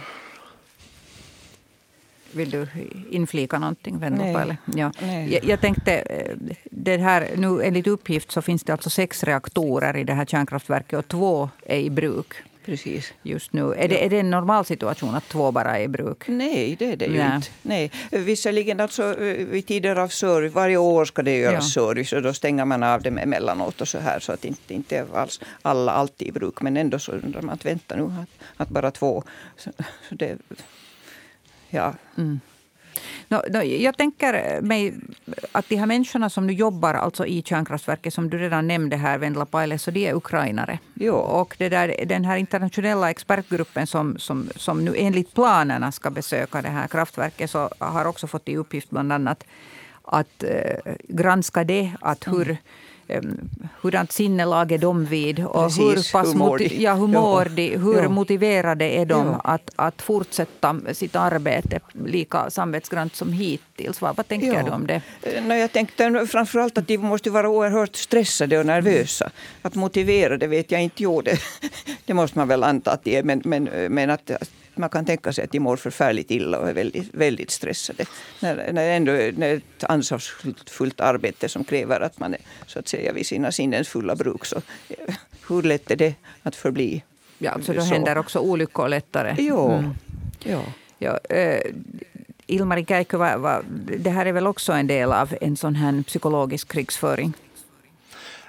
Vill 2.36 2.50
du 2.50 2.66
inflika 3.10 3.58
någonting, 3.58 3.98
Venlopa? 3.98 4.56
Ja. 4.74 4.92
Jag, 5.28 5.44
jag 5.44 5.60
tänkte, 5.60 5.92
eh, 5.92 6.36
det 6.70 6.96
här, 6.96 7.28
nu 7.36 7.62
enligt 7.62 7.86
uppgift 7.86 8.30
så 8.32 8.42
finns 8.42 8.64
det 8.64 8.72
alltså 8.72 8.90
sex 8.90 9.24
reaktorer 9.24 9.96
i 9.96 10.04
det 10.04 10.14
här 10.14 10.24
kärnkraftverket 10.24 10.98
och 10.98 11.08
två 11.08 11.50
är 11.66 11.78
i 11.78 11.90
bruk. 11.90 12.34
Precis. 12.66 13.12
Just 13.22 13.52
nu. 13.52 13.72
Är, 13.72 13.88
det, 13.88 14.04
är 14.04 14.10
det 14.10 14.20
en 14.20 14.30
normal 14.30 14.64
situation 14.64 15.14
att 15.14 15.28
två 15.28 15.52
bara 15.52 15.78
är 15.78 15.82
i 15.82 15.88
bruk? 15.88 16.28
Nej, 16.28 16.76
det 16.78 16.92
är 16.92 16.96
det 16.96 17.04
ju 17.04 17.18
Nej. 17.18 17.36
inte. 17.36 17.48
Nej. 17.62 17.90
Visserligen 18.10 18.80
alltså, 18.80 19.20
eh, 19.20 19.46
vid 19.46 19.66
tider 19.66 19.96
av 19.96 20.08
service, 20.08 20.54
varje 20.54 20.76
år 20.76 21.04
ska 21.04 21.22
det 21.22 21.38
göras 21.38 21.76
ja. 21.76 21.82
service 21.82 22.12
och 22.12 22.22
då 22.22 22.32
stänger 22.32 22.64
man 22.64 22.82
av 22.82 23.02
det 23.02 23.08
emellanåt 23.08 23.80
och 23.80 23.88
så 23.88 23.98
här 23.98 24.20
så 24.20 24.32
att 24.32 24.44
inte, 24.44 24.74
inte 24.74 25.06
alls 25.14 25.40
alla 25.62 25.92
alltid 25.92 26.28
i 26.28 26.32
bruk. 26.32 26.60
Men 26.60 26.76
ändå 26.76 26.98
så 26.98 27.12
undrar 27.12 27.42
man 27.42 27.54
att 27.54 27.64
vänta 27.64 27.96
nu 27.96 28.02
att, 28.04 28.46
att 28.56 28.68
bara 28.68 28.90
två. 28.90 29.22
Så, 29.56 29.70
så 30.08 30.14
det, 30.14 30.38
ja. 31.70 31.94
Mm. 32.16 32.40
No, 33.28 33.42
no, 33.50 33.62
jag 33.62 33.96
tänker 33.96 34.60
mig 34.60 34.94
att 35.52 35.68
de 35.68 35.76
här 35.76 35.86
människorna 35.86 36.30
som 36.30 36.46
nu 36.46 36.52
jobbar 36.52 36.94
alltså 36.94 37.26
i 37.26 37.42
kärnkraftverket, 37.42 38.14
som 38.14 38.30
du 38.30 38.38
redan 38.38 38.66
nämnde 38.66 38.96
här, 38.96 39.18
Vendla 39.18 39.46
Paile, 39.46 39.78
så 39.78 39.90
de 39.90 40.08
är 40.08 40.14
ukrainare. 40.14 40.78
Jo. 40.94 41.14
Och 41.14 41.54
det 41.58 41.68
där, 41.68 42.04
den 42.06 42.24
här 42.24 42.36
internationella 42.36 43.10
expertgruppen 43.10 43.86
som, 43.86 44.18
som, 44.18 44.48
som 44.56 44.84
nu 44.84 44.94
enligt 44.96 45.34
planerna 45.34 45.92
ska 45.92 46.10
besöka 46.10 46.62
det 46.62 46.68
här 46.68 46.88
kraftverket, 46.88 47.50
så 47.50 47.70
har 47.78 48.04
också 48.04 48.26
fått 48.26 48.48
i 48.48 48.56
uppgift 48.56 48.90
bland 48.90 49.12
annat 49.12 49.44
att 50.02 50.42
eh, 50.42 50.94
granska 51.08 51.64
det, 51.64 51.92
att 52.00 52.26
hur 52.26 52.44
mm 52.44 52.56
hurdant 53.82 54.12
sinnelag 54.12 54.72
är 54.72 54.78
de 54.78 55.04
vid 55.06 55.44
och 55.44 55.64
Precis, 55.64 55.78
hur, 55.80 56.12
pass 56.12 56.28
hur 56.28 56.34
mår 56.38 56.58
moti- 56.58 56.80
ja, 56.80 56.94
hur 56.94 57.06
mår 57.06 57.48
Ja. 57.58 57.78
hur 57.78 58.02
Ja. 58.02 58.08
motiverade 58.08 58.84
är 58.84 59.06
de 59.06 59.26
Ja. 59.26 59.40
att, 59.44 59.70
att 59.76 60.02
fortsätta 60.02 60.80
sitt 60.92 61.16
arbete 61.16 61.80
lika 62.04 62.50
samvetsgrant 62.50 63.16
som 63.16 63.32
hittills? 63.32 64.00
Vad, 64.00 64.16
vad 64.16 64.28
tänker 64.28 64.62
du 64.62 64.70
om 64.70 64.86
det? 64.86 65.02
Eh, 65.22 65.42
Nej, 65.46 65.60
jag 65.60 65.72
tänkte 65.72 66.26
framförallt 66.26 66.78
att 66.78 66.88
de 66.88 66.98
måste 66.98 67.30
vara 67.30 67.48
oerhört 67.48 67.96
stressade 67.96 68.58
och 68.58 68.66
nervösa. 68.66 69.30
Att 69.62 69.74
motivera, 69.74 70.36
det 70.36 70.46
vet 70.46 70.70
jag 70.70 70.82
inte. 70.82 71.02
Jo, 71.02 71.20
det, 71.20 71.38
det 72.06 72.14
måste 72.14 72.38
man 72.38 72.48
väl 72.48 72.64
anta 72.64 72.90
att 72.92 73.04
de 73.04 73.16
är. 73.18 73.22
Men, 73.22 73.42
men, 73.44 73.64
men 73.90 74.10
att, 74.10 74.30
att 74.30 74.50
man 74.78 74.88
kan 74.90 75.04
tänka 75.04 75.32
sig 75.32 75.44
att 75.44 75.52
de 75.52 75.60
mår 75.60 75.76
förfärligt 75.76 76.30
illa 76.30 76.58
och 76.58 76.68
är 76.68 76.72
väldigt, 76.74 77.14
väldigt 77.14 77.50
stressade. 77.50 78.04
När, 78.40 78.72
när, 78.72 78.88
ändå, 78.90 79.12
när 79.12 79.54
ett 79.56 79.84
ansvarsfullt 79.84 81.00
arbete 81.00 81.48
som 81.48 81.64
kräver 81.64 82.00
att 82.00 82.18
man 82.18 82.34
är 82.34 82.40
så 82.66 82.78
att 82.78 82.88
säga 82.88 83.12
vid 83.12 83.26
sina 83.26 83.52
sinnens 83.52 83.88
fulla 83.88 84.16
bruk. 84.16 84.44
Så, 84.44 84.56
eh, 84.88 85.14
hur 85.48 85.62
lätt 85.62 85.90
är 85.90 85.96
det 85.96 86.14
att 86.42 86.56
förbli 86.56 87.02
Ja, 87.38 87.58
så 87.62 87.72
då 87.72 87.80
så? 87.80 87.86
händer 87.94 88.18
också 88.18 88.38
olyckor 88.38 88.88
lättare. 88.88 89.34
Jo, 89.38 89.70
Mm. 89.70 89.90
ja. 90.44 90.62
Ja, 90.98 91.18
eh, 91.36 91.60
Ilmari 92.46 92.86
vad- 93.36 93.64
det 93.98 94.10
här 94.10 94.26
är 94.26 94.32
väl 94.32 94.46
också 94.46 94.72
en 94.72 94.86
del 94.86 95.12
av 95.12 95.34
en 95.40 95.56
sån 95.56 95.74
här 95.74 96.02
psykologisk 96.06 96.68
krigsföring? 96.72 97.32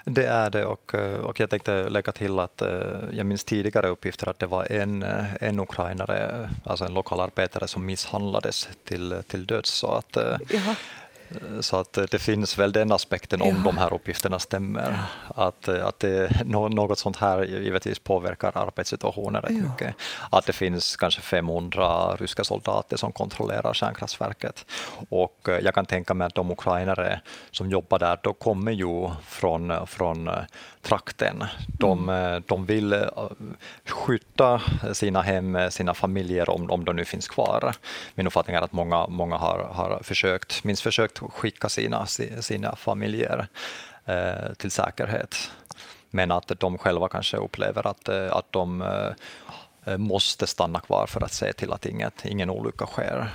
Det 0.09 0.25
är 0.25 0.49
det 0.49 0.65
och, 0.65 0.95
eh, 0.95 1.19
och 1.19 1.39
jag 1.39 1.49
tänkte 1.49 1.89
lägga 1.89 2.11
till 2.11 2.39
att 2.39 2.61
eh, 2.61 2.69
jag 3.11 3.25
minns 3.25 3.43
tidigare 3.43 3.87
uppgifter 3.87 4.29
att 4.29 4.39
det 4.39 4.45
var 4.45 4.71
en, 4.71 5.03
eh, 5.03 5.25
en 5.41 5.59
ukrainare, 5.59 6.49
alltså 6.63 6.85
en 6.85 6.93
lokalarbetare 6.93 7.67
som 7.67 7.85
misshandlades 7.85 8.69
till, 8.83 9.15
till 9.27 9.45
döds. 9.45 9.69
Så 9.69 9.91
att, 9.91 10.17
Jaha 10.49 10.75
så 11.61 11.77
att 11.77 11.97
eh, 11.97 12.03
det 12.11 12.19
finns 12.19 12.57
väl 12.59 12.71
den 12.71 12.91
aspekten 12.91 13.41
om 13.41 13.47
Ja. 13.47 13.61
de 13.71 13.77
här 13.77 13.93
uppgifterna 13.93 14.39
stämmer. 14.39 14.99
Att, 15.35 15.67
eh, 15.67 15.85
att 15.85 15.99
det, 15.99 16.29
nå- 16.45 16.67
något 16.69 16.99
sånt 16.99 17.17
här 17.17 17.43
givetvis 17.43 17.99
påverkar 17.99 18.51
arbetssituationen 18.55 19.41
rätt 19.41 19.51
Ja. 19.51 19.69
mycket. 19.71 19.95
Att 20.31 20.45
det 20.45 20.53
finns 20.53 20.95
kanske 20.95 21.21
500 21.21 22.15
ryska 22.15 22.43
soldater 22.43 22.97
som 22.97 23.11
kontrollerar 23.11 23.73
kärnkraftverket. 23.73 24.65
Och 25.09 25.49
eh, 25.49 25.59
jag 25.59 25.73
kan 25.75 25.85
tänka 25.85 26.13
mig 26.13 26.27
att 26.27 26.35
de 26.35 26.51
ukrainare 26.51 27.21
som 27.51 27.69
jobbar 27.69 27.99
där, 27.99 28.19
de 28.23 28.33
kommer 28.33 28.71
ju 28.71 29.09
från, 29.25 29.87
från 29.87 30.29
trakten. 30.87 31.43
De, 31.67 32.09
eh, 32.09 32.39
de 32.47 32.65
vill 32.65 32.93
eh, 32.93 33.07
skydda 33.85 34.61
sina 34.93 35.21
hem, 35.21 35.55
eh, 35.55 35.69
sina 35.69 35.93
familjer 35.93 36.49
om, 36.49 36.71
om 36.71 36.85
de 36.85 36.95
nu 36.95 37.05
finns 37.05 37.27
kvar. 37.27 37.73
Min 38.15 38.27
uppfattning 38.27 38.55
är 38.55 38.61
att 38.61 38.73
många, 38.73 39.07
många 39.07 39.37
har, 39.37 39.59
har 39.73 39.99
försökt, 40.03 40.63
minst 40.63 40.81
försökt 40.83 41.19
skicka 41.19 41.69
sina, 41.69 42.05
si- 42.05 42.41
sina 42.41 42.75
familjer 42.75 43.47
eh, 44.05 44.53
till 44.57 44.71
säkerhet. 44.71 45.51
Men 46.09 46.31
att 46.31 46.51
de 46.59 46.77
själva 46.77 47.07
kanske 47.09 47.37
upplever 47.37 47.87
att, 47.87 48.09
att 48.09 48.51
de 48.51 48.81
eh, 49.85 49.97
måste 49.97 50.47
stanna 50.47 50.79
kvar 50.79 51.05
för 51.07 51.23
att 51.23 51.33
se 51.33 51.53
till 51.53 51.73
att 51.73 51.85
inget, 51.85 52.25
ingen 52.25 52.49
olycka 52.49 52.85
sker. 52.85 53.29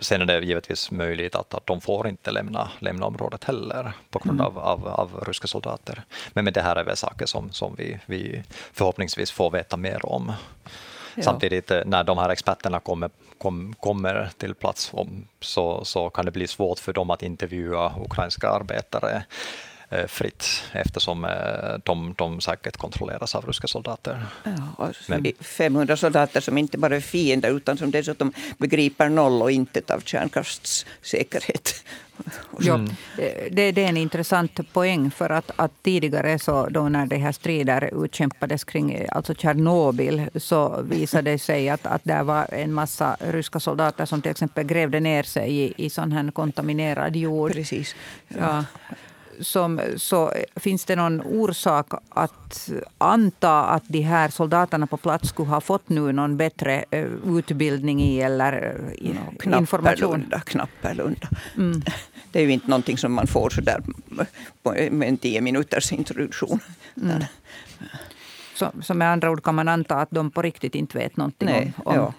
Sen 0.00 0.22
är 0.22 0.26
det 0.26 0.46
givetvis 0.46 0.90
möjligt 0.90 1.34
att, 1.34 1.54
att 1.54 1.66
de 1.66 1.80
får 1.80 2.08
inte 2.08 2.30
lämna, 2.30 2.70
lämna 2.78 3.06
området 3.06 3.44
heller 3.44 3.92
på 4.10 4.18
grund 4.18 4.40
av, 4.40 4.58
av, 4.58 4.88
av 4.88 5.24
ryska 5.26 5.46
soldater. 5.46 6.02
Men, 6.32 6.44
men 6.44 6.52
det 6.52 6.62
här 6.62 6.76
är 6.76 6.84
väl 6.84 6.96
saker 6.96 7.26
som, 7.26 7.52
som 7.52 7.74
vi, 7.78 7.98
vi 8.06 8.42
förhoppningsvis 8.72 9.30
får 9.30 9.50
veta 9.50 9.76
mer 9.76 10.06
om. 10.06 10.32
Ja. 11.14 11.22
Samtidigt 11.22 11.70
eh, 11.70 11.80
när 11.86 12.04
de 12.04 12.18
här 12.18 12.28
experterna 12.28 12.80
kommer, 12.80 13.10
kom, 13.38 13.74
kommer 13.80 14.30
till 14.36 14.54
plats 14.54 14.90
om, 14.92 15.24
så, 15.40 15.84
så 15.84 16.10
kan 16.10 16.24
det 16.24 16.30
bli 16.30 16.46
svårt 16.46 16.78
för 16.78 16.92
dem 16.92 17.10
att 17.10 17.22
intervjua 17.22 17.92
ukrainska 18.04 18.48
arbetare 18.48 19.24
fritt 20.06 20.62
eftersom 20.72 21.24
eh, 21.24 21.30
de, 21.84 22.14
de 22.18 22.40
säkert 22.40 22.76
kontrolleras 22.76 23.34
av 23.34 23.46
ryska 23.46 23.66
soldater. 23.66 24.26
Ja, 24.78 24.90
Men- 25.08 25.32
500 25.40 25.96
soldater 25.96 26.40
som 26.40 26.58
inte 26.58 26.78
bara 26.78 26.96
är 26.96 27.00
fiender 27.00 27.50
utan 27.56 27.76
som 27.76 27.90
dessutom 27.90 28.32
begriper 28.58 29.08
noll 29.08 29.42
och 29.42 29.50
intet 29.50 29.90
av 29.90 30.00
kärnkraftssäkerhet. 30.00 31.84
Ja, 32.60 32.74
eh, 33.18 33.48
det, 33.50 33.72
det 33.72 33.84
är 33.84 33.88
en 33.88 33.96
intressant 33.96 34.72
poäng. 34.72 35.10
för 35.10 35.30
att, 35.30 35.50
att 35.56 35.72
Tidigare, 35.82 36.38
så 36.38 36.66
då 36.68 36.88
när 36.88 37.06
de 37.06 37.16
här 37.16 37.32
strider 37.32 38.04
utkämpades 38.04 38.64
kring 38.64 38.92
eh, 38.92 39.08
alltså 39.12 39.34
Tjernobyl 39.34 40.30
så 40.34 40.82
visade 40.82 41.30
det 41.30 41.38
sig 41.38 41.68
att, 41.68 41.86
att 41.86 42.00
det 42.04 42.22
var 42.22 42.46
en 42.54 42.72
massa 42.72 43.16
ryska 43.20 43.60
soldater 43.60 44.06
som 44.06 44.22
till 44.22 44.30
exempel 44.30 44.64
grävde 44.64 45.00
ner 45.00 45.22
sig 45.22 45.58
i, 45.58 45.74
i 45.76 45.90
sån 45.90 46.12
här 46.12 46.30
kontaminerad 46.30 47.16
jord. 47.16 47.52
Precis. 47.52 47.94
Ja. 48.28 48.64
Som, 49.40 49.80
så 49.96 50.32
finns 50.56 50.84
det 50.84 50.96
någon 50.96 51.20
orsak 51.20 51.86
att 52.08 52.70
anta 52.98 53.64
att 53.64 53.82
de 53.86 54.00
här 54.00 54.28
soldaterna 54.28 54.86
på 54.86 54.96
plats 54.96 55.28
skulle 55.28 55.48
ha 55.48 55.60
fått 55.60 55.88
nu 55.88 56.12
någon 56.12 56.36
bättre 56.36 56.84
eh, 56.90 57.06
utbildning 57.26 58.02
i 58.02 58.20
eller 58.20 58.52
eh, 58.52 58.92
i- 58.94 59.14
Ja, 59.44 59.58
information? 59.58 60.32
knapperlunda. 60.46 61.28
Mm. 61.56 61.82
Det 62.32 62.38
är 62.40 62.42
ju 62.42 62.52
inte 62.52 62.68
någonting 62.68 62.98
som 62.98 63.12
man 63.12 63.26
får 63.26 63.50
så 63.50 63.60
där 63.60 63.82
med 64.90 65.08
en 65.08 65.16
tio 65.16 65.40
minuters 65.40 65.92
introduktion. 65.92 66.60
Mm. 67.02 67.22
Så, 68.54 68.70
så 68.82 68.94
med 68.94 69.08
andra 69.12 69.30
ord 69.30 69.42
kan 69.42 69.54
man 69.54 69.68
anta 69.68 69.96
att 69.96 70.10
de 70.10 70.30
på 70.30 70.42
riktigt 70.42 70.74
inte 70.74 70.98
vet 70.98 71.16
någonting 71.16 71.48
Nej, 71.48 71.72
om, 71.76 71.86
om 71.86 71.96
ja. 71.96 72.12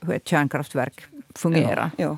hur 0.00 0.14
ett 0.14 0.28
kärnkraftverk 0.28 1.04
fungerar. 1.34 1.90
Ja, 1.96 2.04
Eh, 2.04 2.16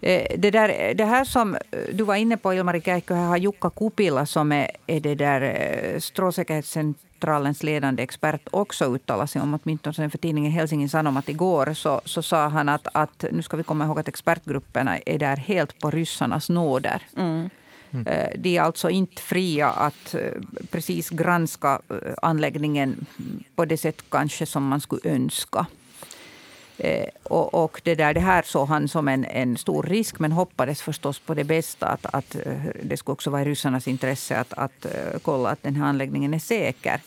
Det, 0.00 0.50
där, 0.50 0.94
det 0.94 1.04
här 1.04 1.24
som 1.24 1.54
eh, 1.54 1.60
du 1.92 2.04
var 2.04 2.14
inne 2.14 2.36
på, 2.36 2.54
Ilmari 2.54 2.80
Käikkö, 2.80 3.14
här 3.14 3.26
har 3.26 3.36
Jukka 3.36 3.70
Kupila 3.70 4.26
som 4.26 4.52
är, 4.52 4.70
är 4.86 5.00
det 5.00 5.14
där 5.14 5.40
eh, 5.42 6.00
Strålsäkerhetscentralens 6.00 7.62
ledande 7.62 8.02
expert 8.02 8.48
också 8.50 8.94
uttalat 8.94 9.30
sig 9.30 9.42
om, 9.42 9.58
åtminstone 9.62 10.10
för 10.10 10.18
tidningen 10.18 10.52
Helsingin 10.52 10.88
Sanomat 10.88 11.28
igår, 11.28 11.74
så, 11.74 12.00
så 12.04 12.22
sa 12.22 12.48
han 12.48 12.68
att, 12.68 12.88
att, 12.92 13.24
nu 13.32 13.42
ska 13.42 13.56
vi 13.56 13.62
komma 13.62 13.84
ihåg 13.84 13.98
att 13.98 14.08
expertgrupperna 14.08 14.98
är 14.98 15.18
där 15.18 15.36
helt 15.36 15.78
på 15.78 15.90
ryssarnas 15.90 16.48
nåder. 16.48 17.02
Mm. 17.16 17.50
Eh, 18.06 18.28
De 18.36 18.56
är 18.56 18.62
alltså 18.62 18.90
inte 18.90 19.22
fria 19.22 19.70
att 19.70 20.14
eh, 20.14 20.20
precis 20.70 21.10
granska 21.10 21.80
eh, 21.88 21.96
anläggningen 22.22 23.06
på 23.54 23.64
det 23.64 23.76
sätt 23.76 24.02
kanske 24.08 24.46
som 24.46 24.66
man 24.66 24.80
skulle 24.80 25.00
önska. 25.04 25.66
Eh, 26.78 27.08
och, 27.22 27.54
och 27.54 27.80
det, 27.84 27.94
där, 27.94 28.14
det 28.14 28.20
här 28.20 28.42
såg 28.42 28.68
han 28.68 28.88
som 28.88 29.08
en, 29.08 29.24
en 29.24 29.56
stor 29.56 29.82
risk, 29.82 30.18
men 30.18 30.32
hoppades 30.32 30.82
förstås 30.82 31.18
på 31.18 31.34
det 31.34 31.44
bästa. 31.44 31.86
Att, 31.86 32.06
att 32.14 32.34
eh, 32.34 32.52
det 32.82 32.96
skulle 32.96 33.12
också 33.12 33.30
vara 33.30 33.42
i 33.42 33.44
ryssarnas 33.44 33.88
intresse 33.88 34.36
att, 34.36 34.52
att 34.52 34.84
eh, 34.84 35.18
kolla 35.22 35.50
att 35.50 35.62
den 35.62 35.76
här 35.76 35.86
anläggningen 35.86 36.34
är 36.34 36.38
säker. 36.38 37.00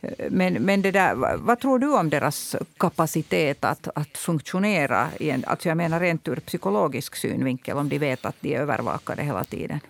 Eh, 0.00 0.30
men, 0.30 0.52
men 0.54 0.82
det 0.82 0.90
där, 0.90 1.14
vad, 1.14 1.40
vad 1.40 1.60
tror 1.60 1.78
du 1.78 1.94
om 1.94 2.10
deras 2.10 2.56
kapacitet 2.76 3.64
att, 3.64 3.88
att 3.94 4.18
funktionera? 4.18 5.08
I 5.20 5.30
en, 5.30 5.44
alltså 5.46 5.68
jag 5.68 5.76
menar 5.76 6.00
rent 6.00 6.28
ur 6.28 6.36
psykologisk 6.36 7.16
synvinkel, 7.16 7.76
om 7.76 7.88
de 7.88 7.98
vet 7.98 8.24
att 8.24 8.36
de 8.40 8.54
är 8.54 8.60
övervakade 8.60 9.22
hela 9.22 9.44
tiden. 9.44 9.80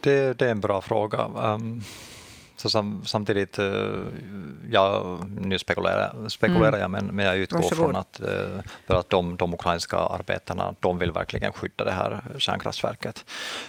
Det, 0.00 0.38
det 0.38 0.46
är 0.46 0.50
en 0.50 0.60
bra 0.60 0.80
fråga. 0.80 1.24
Um, 1.24 1.82
så 2.60 2.70
sam, 2.70 3.02
samtidigt, 3.04 3.58
uh, 3.58 4.06
ja, 4.70 5.18
nu 5.40 5.58
spekulerar, 5.58 6.28
spekulerar 6.28 6.78
jag, 6.78 6.90
men, 6.90 7.06
men 7.06 7.26
jag 7.26 7.36
utgår 7.36 7.58
Varsågod. 7.58 7.76
från 7.76 7.96
att, 7.96 8.20
uh, 8.20 8.60
för 8.86 8.94
att 8.94 9.10
de, 9.10 9.36
de 9.36 9.54
ukrainska 9.54 9.96
arbetarna 9.96 10.74
de 10.80 10.98
vill 10.98 11.12
verkligen 11.12 11.52
skydda 11.52 11.84
det 11.84 11.90
här 11.90 12.22
kärnkraftverket. 12.38 13.24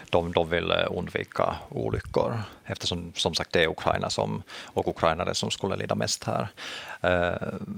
De, 0.09 0.31
de 0.31 0.49
vill 0.49 0.71
uh, 0.71 0.97
undvika 0.97 1.55
olyckor 1.69 2.41
eftersom 2.65 3.13
som 3.15 3.33
sagt 3.33 3.51
det 3.51 3.63
är 3.63 3.67
Ukraina 3.67 4.09
som, 4.09 4.43
och 4.63 4.87
ukrainare 4.87 5.35
som 5.35 5.51
skulle 5.51 5.75
lida 5.75 5.95
mest 5.95 6.23
här. 6.23 6.47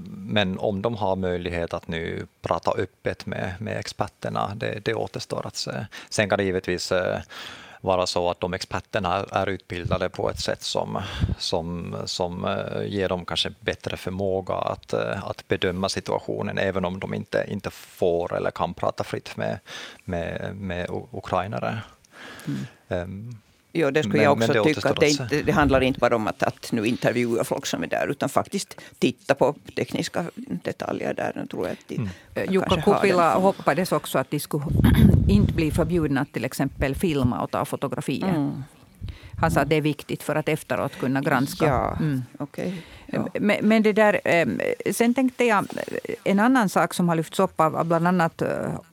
Men 0.08 0.60
om 0.60 0.82
de 0.82 0.95
har 0.95 1.15
möjlighet 1.15 1.74
att 1.74 1.88
nu 1.88 2.28
prata 2.41 2.71
öppet 2.71 3.26
med, 3.26 3.54
med 3.60 3.78
experterna, 3.78 4.52
det, 4.56 4.80
det 4.86 4.93
återstår 4.93 5.47
att 5.47 5.56
se. 5.56 5.71
Sen 6.10 6.30
kan 6.30 6.38
det 6.38 6.43
givetvis 6.43 6.91
vara 7.82 8.08
så 8.08 8.30
att 8.30 8.39
de 8.39 8.54
experterna 8.54 9.26
är 9.32 9.50
utbildade 9.50 10.10
på 10.10 10.30
ett 10.30 10.39
sätt 10.39 10.62
som, 10.62 11.02
som, 11.38 11.96
som 12.06 12.46
eh, 12.46 12.84
ger 12.86 13.10
dem 13.10 13.26
kanske 13.26 13.54
bättre 13.60 13.98
förmåga 13.98 14.54
att, 14.54 14.94
eh, 14.94 15.24
att 15.28 15.48
bedöma 15.48 15.89
situationen, 15.89 16.58
även 16.58 16.86
om 16.86 17.00
de 17.00 17.13
inte, 17.13 17.46
inte 17.48 17.70
får 17.72 18.36
eller 18.36 18.52
kan 18.52 18.74
prata 18.74 19.04
fritt 19.04 19.38
med, 19.38 19.60
med, 20.04 20.56
med 20.56 20.88
ukrainare. 21.12 21.82
Ehm, 22.89 23.36
Ja, 23.71 23.91
det 23.91 24.03
skulle 24.03 24.17
Men- 24.17 24.23
jag 24.23 24.34
också 24.34 24.53
det 24.53 24.63
tycka. 24.63 24.89
Att 24.89 24.99
det, 24.99 25.10
inte, 25.10 25.41
det 25.41 25.51
handlar 25.51 25.81
inte 25.81 25.99
bara 25.99 26.15
om 26.15 26.27
att, 26.27 26.43
att 26.43 26.71
nu 26.71 26.86
intervjua 26.86 27.43
folk 27.43 27.65
som 27.65 27.84
är 27.84 27.88
där, 27.88 28.07
utan 28.07 28.29
faktiskt 28.29 28.81
titta 28.99 29.36
på 29.36 29.55
tekniska 29.75 30.25
detaljer 30.36 31.13
där. 31.13 31.31
Nu 31.36 31.47
tror 31.47 31.67
jag 31.67 31.73
att 31.73 31.88
de 31.88 31.95
Mm. 32.36 32.53
Jukka 32.53 32.81
Kupila 32.81 33.34
hoppades 33.34 33.91
också 33.91 34.19
att 34.19 34.31
de 34.31 34.39
skulle 34.39 34.65
inte 35.27 35.53
bli 35.53 35.71
förbjudna 35.71 36.21
att 36.21 36.34
till 36.34 36.45
exempel 36.45 36.95
filma 36.95 37.41
och 37.41 37.51
ta 37.51 37.65
fotografier. 37.65 38.29
Mm. 38.29 38.63
Han 39.41 39.51
sa 39.51 39.60
att 39.62 39.69
det 39.69 39.75
är 39.75 39.81
viktigt 39.81 40.23
för 40.23 40.36
att 40.36 40.49
efteråt 40.49 40.99
kunna 40.99 41.21
granska. 41.21 41.65
Ja, 41.65 41.97
mm. 41.99 42.21
okay 42.39 42.71
ja. 43.12 43.19
Eh, 43.34 43.41
men, 43.41 43.58
men, 43.62 43.84
det 43.84 43.93
där, 43.93 44.21
eh, 44.26 44.47
sen 44.91 45.13
tänkte 45.13 45.45
jag, 45.45 45.65
eh, 46.04 46.15
en 46.24 46.39
annan 46.39 46.69
sak 46.69 46.93
som 46.93 47.10
har 47.10 47.15
lyfts 47.15 47.39
upp 47.39 47.60
av 47.60 47.86
bland 47.86 48.08
annat 48.08 48.41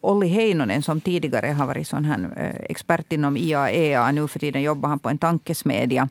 Olli 0.01 0.29
Heinonen 0.29 0.83
som 0.83 1.01
tidigare 1.01 1.47
har 1.47 1.67
varit 1.67 1.89
sån 1.89 2.05
här 2.05 2.29
expert 2.69 3.13
inom 3.13 3.37
IAEA. 3.37 4.13
Nu 4.13 4.29
för 4.29 4.39
tiden 4.39 4.63
jobbar 4.63 4.89
han 4.89 4.99
på 4.99 5.09
en 5.09 5.19
tankesmedja. 5.19 6.09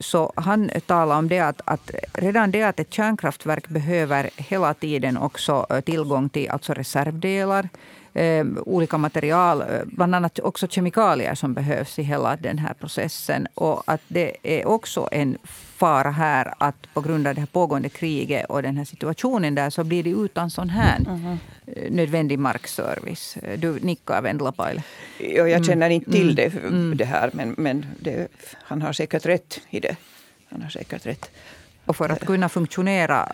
Så 0.00 0.32
han 0.36 0.70
talar 0.86 1.18
om 1.18 1.28
det 1.28 1.40
att, 1.40 1.60
att 1.64 1.90
redan 2.12 2.50
det 2.50 2.62
att 2.62 2.80
ett 2.80 2.92
kärnkraftverk 2.92 3.68
behöver 3.68 4.30
hela 4.36 4.74
tiden 4.74 5.16
också 5.16 5.66
tillgång 5.84 6.28
till 6.28 6.50
alltså 6.50 6.72
reservdelar 6.72 7.68
eh, 8.14 8.46
olika 8.66 8.98
material, 8.98 9.64
bland 9.84 10.14
annat 10.14 10.38
också 10.38 10.66
kemikalier 10.66 11.34
som 11.34 11.54
behövs 11.54 11.98
i 11.98 12.02
hela 12.02 12.36
den 12.36 12.58
här 12.58 12.74
processen. 12.74 13.46
Och 13.54 13.82
att 13.86 14.00
det 14.08 14.36
är 14.42 14.66
också 14.68 15.08
en 15.12 15.38
fara 15.84 16.10
här 16.10 16.54
att 16.58 16.94
på 16.94 17.00
grund 17.00 17.26
av 17.26 17.34
det 17.34 17.40
här 17.40 17.46
pågående 17.46 17.88
kriget 17.88 18.46
och 18.46 18.62
den 18.62 18.76
här 18.76 18.84
situationen 18.84 19.54
där 19.54 19.70
så 19.70 19.84
blir 19.84 20.02
det 20.02 20.10
utan 20.10 20.50
sån 20.50 20.68
här 20.68 20.98
mm. 20.98 21.38
nödvändig 21.90 22.38
markservice. 22.38 23.36
Du 23.58 23.80
nickar, 23.80 24.22
Vendla 24.22 24.52
Paile. 24.52 24.82
Ja, 25.18 25.48
jag 25.48 25.64
känner 25.64 25.90
inte 25.90 26.10
till 26.10 26.30
mm. 26.30 26.34
det, 26.34 26.58
mm. 26.58 26.96
det 26.96 27.04
här 27.04 27.30
men, 27.32 27.54
men 27.58 27.86
det, 28.00 28.28
han 28.52 28.82
har 28.82 28.92
säkert 28.92 29.26
rätt 29.26 29.60
i 29.70 29.80
det. 29.80 29.96
Han 30.50 30.62
har 30.62 30.70
säkert 30.70 31.06
rätt. 31.06 31.30
Och 31.86 31.96
för 31.96 32.08
att 32.08 32.26
kunna 32.26 32.48
funktionera 32.48 33.28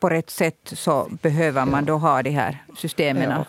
på 0.00 0.08
rätt 0.08 0.30
sätt 0.30 0.72
så 0.76 1.08
behöver 1.22 1.64
man 1.64 1.84
då 1.84 1.96
ha 1.98 2.22
de 2.22 2.30
här 2.30 2.58
systemen 2.76 3.30
ja. 3.30 3.44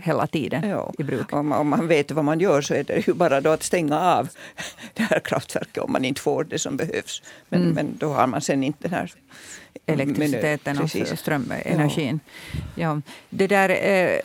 Hela 0.00 0.26
tiden 0.26 0.68
ja. 0.68 0.92
i 0.98 1.02
bruk. 1.02 1.32
Om 1.32 1.48
man, 1.48 1.58
om 1.58 1.68
man 1.68 1.88
vet 1.88 2.10
vad 2.10 2.24
man 2.24 2.40
gör 2.40 2.60
så 2.60 2.74
är 2.74 2.84
det 2.84 3.06
ju 3.06 3.14
bara 3.14 3.40
då 3.40 3.50
att 3.50 3.62
stänga 3.62 4.00
av 4.00 4.28
det 4.94 5.02
här 5.02 5.20
kraftverket 5.20 5.78
om 5.82 5.92
man 5.92 6.04
inte 6.04 6.20
får 6.20 6.44
det 6.44 6.58
som 6.58 6.76
behövs. 6.76 7.22
Men, 7.48 7.62
mm. 7.62 7.74
men 7.74 7.96
då 7.98 8.12
har 8.12 8.26
man 8.26 8.40
sen 8.40 8.62
inte 8.62 8.88
den 8.88 8.92
här 8.92 9.12
elektriciteten 9.86 10.78
och 10.78 10.90
strömenergin. 10.90 12.20
Ja. 12.52 12.60
ja. 12.74 13.00
Det 13.30 13.46
där, 13.46 13.68
eh, 13.68 14.20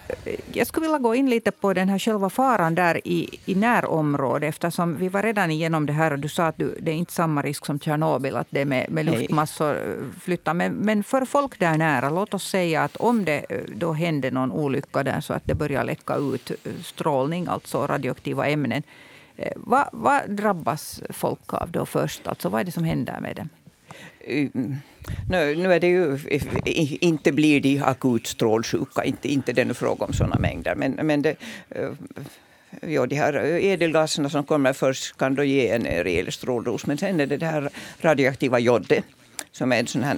jag 0.54 0.68
skulle 0.68 0.86
vilja 0.86 1.00
gå 1.00 1.16
in 1.16 1.30
lite 1.30 1.52
på 1.52 1.74
den 1.74 1.90
här 1.90 2.00
själva 2.00 2.30
faran 2.30 2.76
där 2.76 3.08
i, 3.08 3.40
i 3.46 3.56
närområdet 3.56 4.50
eftersom 4.50 4.98
vi 4.98 5.10
var 5.10 5.24
redan 5.24 5.52
igenom 5.52 5.86
det 5.86 5.94
här 5.94 6.12
och 6.12 6.20
du 6.20 6.30
sa 6.30 6.48
att 6.48 6.58
du, 6.58 6.78
det 6.80 6.92
är 6.92 6.96
inte 6.96 7.14
samma 7.14 7.42
risk 7.42 7.66
som 7.66 7.80
Tjernobyl 7.80 8.36
att 8.36 8.48
det 8.50 8.66
med, 8.66 8.90
med 8.90 9.06
luftmassor 9.06 9.76
eh, 9.76 10.20
flyttar. 10.22 10.54
Men, 10.54 10.74
men 10.74 11.04
för 11.04 11.26
folk 11.26 11.60
där 11.60 11.78
nära, 11.78 12.10
låt 12.10 12.34
oss 12.34 12.50
säga 12.50 12.84
att 12.84 12.96
om 12.96 13.26
det 13.26 13.46
eh, 13.50 13.58
då 13.76 13.94
händer 13.94 14.32
någon 14.32 14.52
olycka 14.52 15.04
där 15.04 15.22
så 15.22 15.34
att 15.34 15.44
det 15.46 15.56
börjar 15.62 15.84
läcka 15.84 16.16
ut 16.16 16.52
eh, 16.52 16.74
strålning, 16.84 17.48
alltså 17.48 17.88
radioaktiva 17.88 18.48
ämnen. 18.48 18.84
Eh, 19.38 19.52
vad, 19.56 19.90
vad 19.94 20.30
drabbas 20.30 21.02
folk 21.10 21.54
av 21.54 21.72
då 21.72 21.86
först? 21.86 22.28
Alltså 22.28 22.50
vad 22.50 22.62
är 22.62 22.66
det 22.66 22.72
som 22.72 22.84
händer 22.84 23.20
med 23.22 23.36
dem? 23.36 23.50
Eh, 24.20 24.50
nu, 25.30 25.56
nu 25.56 25.74
är 25.74 25.80
det 25.80 25.88
ju, 25.88 26.18
inte 27.02 27.32
blir 27.32 27.62
de 27.62 27.80
akut 27.80 28.28
strålsjuka, 28.28 29.04
inte, 29.04 29.28
inte 29.28 29.54
den 29.54 29.76
fråga 29.76 30.06
om 30.06 30.14
sådana 30.14 30.40
mängder. 30.40 30.76
Men, 30.76 30.92
men 30.92 31.22
det, 31.22 31.36
ja, 32.82 33.06
de 33.06 33.16
här 33.16 33.34
ädelgaserna 33.44 34.30
som 34.30 34.44
kommer 34.44 34.74
först 34.74 35.18
kan 35.18 35.36
då 35.36 35.44
ge 35.44 35.70
en 35.70 35.86
rejäl 35.86 36.32
stråldos. 36.32 36.86
Men 36.86 36.98
sen 36.98 37.20
är 37.20 37.28
det 37.28 37.38
det 37.38 37.46
här 37.46 37.70
radioaktiva 38.02 38.60
jodet 38.60 39.06
som 39.52 39.72
är 39.72 39.80
en 39.80 39.88
sån 39.88 40.04
här, 40.04 40.18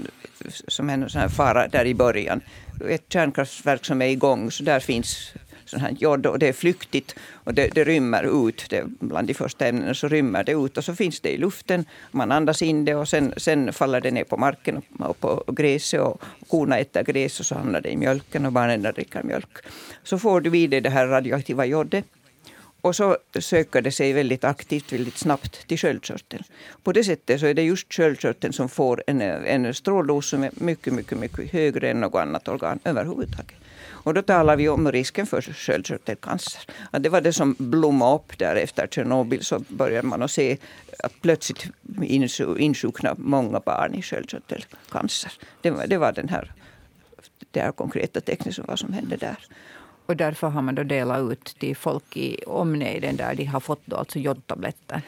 som 0.68 0.90
är 0.90 0.94
en 0.94 1.10
sån 1.10 1.22
här 1.22 1.30
fara 1.30 1.68
där 1.68 1.86
i 1.86 1.94
början. 1.94 2.42
Ett 2.90 3.06
kärnkraftverk 3.10 3.86
som 3.86 4.02
är 4.02 4.08
igång, 4.08 4.52
så 4.52 4.64
där 4.64 4.80
finns 4.80 5.34
sån 5.66 5.80
här 5.80 5.92
jod 5.92 6.26
och 6.26 6.40
det 6.40 6.48
är 6.48 6.54
flyktigt 6.54 7.16
och 7.34 7.54
det, 7.54 7.68
det 7.76 7.84
rymmer 7.84 8.48
ut. 8.48 8.66
Det, 8.70 8.84
bland 9.00 9.28
de 9.28 9.34
första 9.34 9.68
ämnena 9.68 9.94
så 9.94 10.08
rymmer 10.08 10.44
det 10.44 10.52
ut 10.52 10.78
och 10.78 10.84
så 10.84 10.96
finns 10.96 11.20
det 11.20 11.30
i 11.30 11.38
luften. 11.38 11.86
Man 12.12 12.32
andas 12.32 12.62
in 12.62 12.86
det 12.86 12.96
och 12.96 13.10
sen, 13.10 13.34
sen 13.38 13.74
faller 13.74 14.02
det 14.02 14.12
ner 14.12 14.24
på 14.24 14.38
marken 14.38 14.82
och 15.00 15.20
på 15.20 15.44
gräset 15.48 16.02
och 16.02 16.22
korna 16.48 16.78
äter 16.78 17.04
gräs 17.04 17.40
och 17.40 17.46
så 17.46 17.56
hamnar 17.56 17.82
det 17.82 17.90
i 17.90 17.98
mjölken 17.98 18.46
och 18.46 18.52
barnen 18.52 18.82
dricker 18.82 19.24
mjölk. 19.24 19.58
Så 20.04 20.20
får 20.20 20.42
du 20.42 20.58
i 20.58 20.68
dig 20.68 20.82
det 20.82 20.90
här 20.90 21.08
radioaktiva 21.08 21.66
jodet. 21.66 22.06
Och 22.84 22.96
så 22.96 23.18
söker 23.40 23.82
det 23.82 23.92
sig 23.92 24.14
väldigt 24.14 24.44
aktivt, 24.44 24.94
väldigt 24.94 25.18
snabbt 25.18 25.68
till 25.68 25.78
sköldkörteln. 25.78 26.44
På 26.84 26.92
det 26.92 27.04
sättet 27.04 27.40
så 27.40 27.46
är 27.46 27.54
det 27.54 27.64
just 27.64 27.94
sköldkörteln 27.94 28.54
som 28.54 28.70
får 28.70 29.04
en, 29.08 29.22
en 29.22 29.74
stråldos 29.74 30.30
som 30.30 30.44
är 30.44 30.52
mycket, 30.54 30.94
mycket, 30.94 31.18
mycket 31.18 31.52
högre 31.52 31.90
än 31.90 32.00
något 32.00 32.22
annat 32.22 32.48
organ 32.48 32.80
överhuvudtaget. 32.84 33.56
Och 34.04 34.14
då 34.14 34.22
talar 34.22 34.56
vi 34.56 34.70
om 34.70 34.92
risken 34.92 35.26
för 35.26 35.42
sköldkörtelcancer. 35.42 36.62
Att 36.92 37.04
det 37.04 37.10
var 37.10 37.22
det 37.22 37.34
som 37.34 37.56
blommade 37.60 38.16
upp 38.16 38.38
där 38.38 38.56
efter 38.56 38.88
Tjernobyl. 38.88 39.44
Så 39.44 39.60
började 39.60 40.08
man 40.08 40.22
att 40.22 40.32
se 40.32 40.58
att 41.00 41.22
plötsligt 41.22 41.66
insjukna 42.58 43.16
många 43.18 43.60
barn 43.60 43.96
i 43.96 44.02
sköldkörtelcancer. 44.02 45.32
Det 45.62 45.72
var, 45.72 45.88
det 45.88 45.98
var 45.98 46.12
den 46.12 46.30
här, 46.30 46.52
det 47.52 47.62
här 47.62 47.72
konkreta 47.72 48.22
tecknet 48.22 48.56
som 48.56 48.66
vad 48.68 48.80
som 48.80 48.94
hände 48.94 49.16
där. 49.16 49.38
Och 50.06 50.16
därför 50.16 50.48
har 50.48 50.62
man 50.62 50.76
då 50.76 50.84
delat 50.84 51.32
ut 51.32 51.56
till 51.60 51.76
folk 51.76 52.18
i 52.18 52.44
omnejden 52.48 53.16
där 53.16 53.36
de 53.36 53.46
har 53.46 53.60
fått 53.60 53.82
då 53.86 53.96
alltså 53.96 54.20
jodtabletter. 54.20 55.02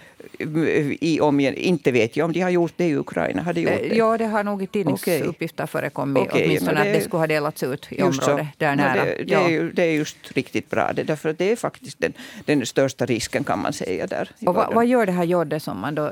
I 1.00 1.20
omgivningen, 1.20 1.64
inte 1.64 1.92
vet 1.92 2.18
jag 2.18 2.26
om 2.26 2.34
de 2.34 2.42
har 2.42 2.50
gjort 2.50 2.74
det 2.76 2.86
i 2.86 2.96
Ukraina. 2.96 3.42
Har 3.42 3.54
de 3.54 3.62
gjort 3.62 3.72
det? 3.90 3.96
Ja, 3.96 4.18
det 4.18 4.26
har 4.26 4.44
nog 4.44 4.64
i 4.64 4.68
tidningsuppgifter 4.68 5.64
okay. 5.64 5.72
förekommit. 5.72 6.24
Okay, 6.24 6.46
åtminstone 6.46 6.74
det, 6.74 6.82
att 6.82 6.94
det 6.94 7.02
skulle 7.02 7.20
ha 7.20 7.28
delats 7.28 7.64
ut 7.64 7.88
i 7.90 8.02
området 8.02 8.48
där 8.58 8.76
nära. 8.76 9.06
Det, 9.06 9.24
det, 9.24 9.34
ja. 9.34 9.40
är 9.40 9.50
ju, 9.50 9.72
det 9.72 9.84
är 9.84 9.92
just 9.92 10.32
riktigt 10.32 10.70
bra. 10.70 10.94
Det, 10.94 11.04
därför 11.04 11.30
att 11.30 11.38
det 11.38 11.52
är 11.52 11.56
faktiskt 11.56 12.00
den, 12.00 12.14
den 12.46 12.66
största 12.66 13.06
risken 13.06 13.44
kan 13.44 13.60
man 13.60 13.74
säga 13.74 14.08
där. 14.08 14.30
Och 14.46 14.56
vad, 14.56 14.74
vad, 14.74 14.86
gör 14.86 15.06
det 15.06 15.12
här 15.12 15.24
jodet 15.24 15.64
som 15.64 15.80
man 15.80 15.96
då 15.96 16.12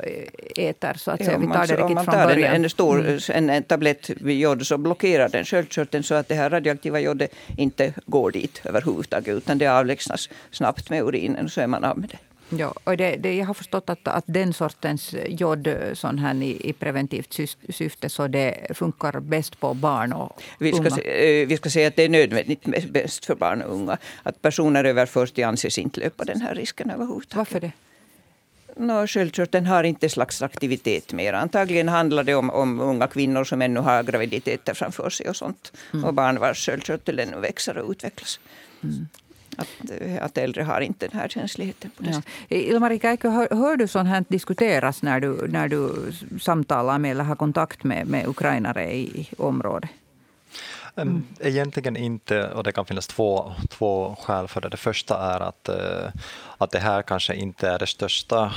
äter? 0.56 0.94
Så 0.94 1.12
att 1.12 1.20
ja, 1.20 1.26
säga? 1.26 1.38
Vi 1.38 1.48
tar 1.48 1.68
det 1.68 1.74
riktigt 1.74 1.82
om 1.86 1.94
man 1.94 2.06
tar 2.06 2.30
en, 2.30 2.64
en, 2.64 2.70
stor, 2.70 3.00
mm. 3.00 3.20
en, 3.30 3.50
en 3.50 3.64
tablett 3.64 4.10
jod 4.22 4.68
så 4.68 4.78
blockerar 4.78 5.30
den 5.30 5.46
sköldkörteln 5.46 6.04
så 6.04 6.16
att 6.16 6.28
det 6.28 6.36
här 6.36 6.50
radioaktiva 6.50 7.00
jodet 7.00 7.36
inte 7.58 7.94
går 8.06 8.32
dit 8.32 8.62
överhuvudtaget 8.74 9.38
utan 9.38 9.58
det 9.58 9.68
avlägsnas 9.68 10.30
snabbt 10.52 10.90
med 10.90 11.04
urinen 11.04 11.50
så 11.50 11.62
är 11.62 11.68
man 11.68 11.84
av 11.84 11.98
med 11.98 12.10
det. 12.10 12.18
Ja, 12.58 12.74
och 12.84 12.98
det, 12.98 13.16
det, 13.16 13.36
jag 13.36 13.46
har 13.46 13.54
förstått 13.54 13.90
att, 13.90 14.08
att 14.08 14.24
den 14.28 14.54
sortens 14.54 15.16
jod 15.28 15.76
sån 15.94 16.20
här 16.20 16.44
i, 16.44 16.70
i 16.70 16.74
preventivt 16.74 17.40
syfte 17.70 18.10
så 18.10 18.28
det 18.28 18.68
funkar 18.74 19.20
bäst 19.20 19.60
på 19.60 19.74
barn 19.74 20.14
och 20.14 20.42
vi 20.60 20.72
ska, 20.72 20.80
unga. 20.82 21.02
Eh, 21.02 21.48
vi 21.48 21.58
ska 21.58 21.70
säga 21.70 21.88
att 21.88 21.96
det 21.96 22.04
är 22.04 22.10
nödvändigt 22.10 22.92
bäst 22.92 23.26
för 23.26 23.36
barn 23.36 23.62
och 23.62 23.74
unga. 23.74 23.98
Att 24.24 24.42
personer 24.42 24.84
över 24.84 25.06
40 25.06 25.44
anses 25.44 25.78
inte 25.78 26.00
löpa 26.00 26.24
den 26.24 26.42
här 26.42 26.56
risken 26.56 26.90
överhuvudtaget. 26.90 27.38
Varför 27.38 27.60
det? 27.60 27.72
No, 28.88 29.08
sköldkörteln 29.08 29.66
har 29.66 29.84
inte 29.84 30.10
slags 30.10 30.42
aktivitet 30.42 31.14
mer. 31.14 31.34
Antagligen 31.34 31.90
handlar 31.90 32.24
det 32.24 32.36
om, 32.36 32.50
om 32.50 32.80
unga 32.80 33.08
kvinnor 33.08 33.44
som 33.44 33.62
ännu 33.62 33.80
har 33.80 34.04
graviditeter 34.04 34.74
framför 34.74 35.10
sig 35.10 35.30
och 35.30 35.36
sånt. 35.36 35.74
Mm. 35.94 36.06
Och 36.06 36.14
barn 36.14 36.40
vars 36.40 36.66
sköldkörtel 36.66 37.20
ännu 37.20 37.40
växer 37.40 37.78
och 37.78 37.92
utvecklas. 37.92 38.40
Mm. 38.84 39.08
Att, 39.58 39.68
att 40.22 40.38
äldre 40.38 40.64
har 40.64 40.82
inte 40.82 41.08
den 41.08 41.20
här 41.20 41.28
känsligheten. 41.28 41.92
På 41.98 42.04
det 42.04 42.22
ja. 42.48 42.58
Ilmari 42.58 43.00
Käikö, 43.00 43.30
hör, 43.30 43.48
hör, 43.52 43.78
du 43.78 43.88
sånt 43.88 44.10
här 44.10 44.26
diskuteras 44.28 45.02
när 45.02 45.20
du, 45.20 45.48
när 45.48 45.68
du 45.68 46.12
samtalar 46.42 47.00
med 47.00 47.12
eller 47.12 47.24
har 47.24 47.36
kontakt 47.36 47.84
med, 47.84 48.08
med 48.08 48.28
ukrainare 48.28 48.94
i 48.94 49.30
området? 49.38 49.90
Mm. 50.96 51.26
Egentligen 51.40 51.98
inte, 51.98 52.48
och 52.50 52.64
det 52.64 52.72
kan 52.72 52.86
finnas 52.86 53.08
två, 53.08 53.54
två 53.70 54.16
skäl 54.22 54.48
för 54.48 54.62
det. 54.62 54.70
Det 54.70 54.78
första 54.78 55.18
är 55.18 55.40
att, 55.40 55.70
eh, 55.70 56.12
att 56.58 56.72
det 56.72 56.80
här 56.80 57.02
kanske 57.02 57.36
inte 57.36 57.70
är 57.70 57.80
den 57.80 57.88
största 57.88 58.54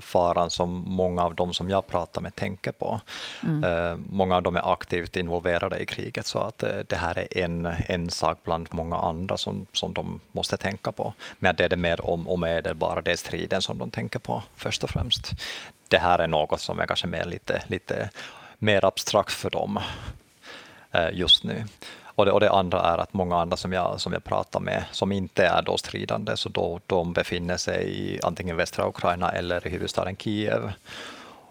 faran 0.00 0.50
som 0.50 0.84
många 0.86 1.22
av 1.22 1.34
dem 1.34 1.54
som 1.54 1.70
jag 1.70 1.86
pratar 1.86 2.20
med 2.20 2.34
tänker 2.34 2.72
på. 2.72 3.00
Mm. 3.42 3.64
Eh, 3.64 3.96
många 4.10 4.36
av 4.36 4.42
dem 4.42 4.56
är 4.56 4.72
aktivt 4.72 5.16
involverade 5.16 5.78
i 5.78 5.86
kriget, 5.86 6.26
så 6.26 6.38
att 6.38 6.62
eh, 6.62 6.78
det 6.86 6.96
här 6.96 7.18
är 7.18 7.38
en, 7.38 7.66
en 7.86 8.10
sak 8.10 8.38
bland 8.44 8.68
många 8.70 8.96
andra 8.96 9.36
som, 9.36 9.66
som 9.72 9.92
de 9.92 10.20
måste 10.32 10.56
tänka 10.56 10.92
på. 10.92 11.14
Men 11.38 11.56
det 11.56 11.64
är 11.64 11.68
det 11.68 11.76
mer 11.76 12.10
om 12.10 12.28
och 12.28 12.38
bara 12.76 13.00
det 13.00 13.12
är 13.12 13.16
striden 13.16 13.62
som 13.62 13.78
de 13.78 13.90
tänker 13.90 14.18
på 14.18 14.42
först 14.56 14.84
och 14.84 14.90
främst. 14.90 15.32
Det 15.88 15.98
här 15.98 16.18
är 16.18 16.26
något 16.26 16.60
som 16.60 16.80
är 16.80 16.86
kanske 16.86 17.06
mer 17.06 17.24
lite, 17.24 17.62
lite 17.66 18.10
mer 18.58 18.84
abstrakt 18.84 19.32
för 19.32 19.50
dem. 19.50 19.80
Eh, 20.92 21.08
just 21.12 21.44
nu. 21.44 21.64
Och 22.04 22.24
det, 22.24 22.32
och 22.32 22.40
det, 22.40 22.50
andra 22.50 22.80
är 22.80 22.98
att 22.98 23.14
många 23.14 23.36
andra 23.36 23.56
som 23.56 23.72
jag, 23.72 24.00
som 24.00 24.12
jag 24.12 24.24
pratar 24.24 24.60
med 24.60 24.84
som 24.90 25.12
inte 25.12 25.46
är 25.46 25.62
då 25.62 25.78
stridande, 25.78 26.36
så 26.36 26.48
då, 26.48 26.80
de 26.86 27.12
befinner 27.12 27.56
sig 27.56 28.00
i 28.00 28.20
antingen 28.22 28.56
västra 28.56 28.88
Ukraina 28.88 29.32
eller 29.32 29.66
i 29.66 29.70
huvudstaden 29.70 30.16
Kiev. 30.16 30.72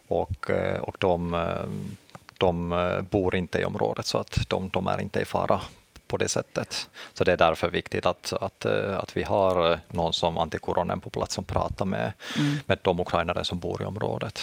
Och, 0.07 0.49
eh, 0.49 0.79
och 0.81 0.95
de, 0.99 1.33
eh, 1.33 1.99
de 2.37 2.69
bor 3.09 3.35
inte 3.35 3.59
i 3.59 3.65
området 3.65 4.05
så 4.05 4.17
att 4.17 4.49
de, 4.49 4.69
de 4.69 4.87
är 4.87 5.01
inte 5.01 5.19
i 5.19 5.25
fara 5.25 5.61
på 6.07 6.17
det 6.17 6.29
sättet. 6.29 6.89
Så 7.13 7.23
det 7.23 7.31
är 7.31 7.37
därför 7.37 7.69
viktigt 7.69 8.05
att, 8.05 8.33
att, 8.33 8.65
att 8.65 9.17
vi 9.17 9.23
har 9.23 9.79
någon 9.87 10.13
som 10.13 10.37
antikoronen 10.37 10.99
på 10.99 11.09
plats 11.09 11.35
som 11.35 11.43
pratar 11.43 11.85
med, 11.85 12.13
mm. 12.37 12.57
med 12.65 12.77
de 12.81 12.99
ukrainare 12.99 13.43
som 13.43 13.59
bor 13.59 13.81
i 13.81 13.85
området 13.85 14.41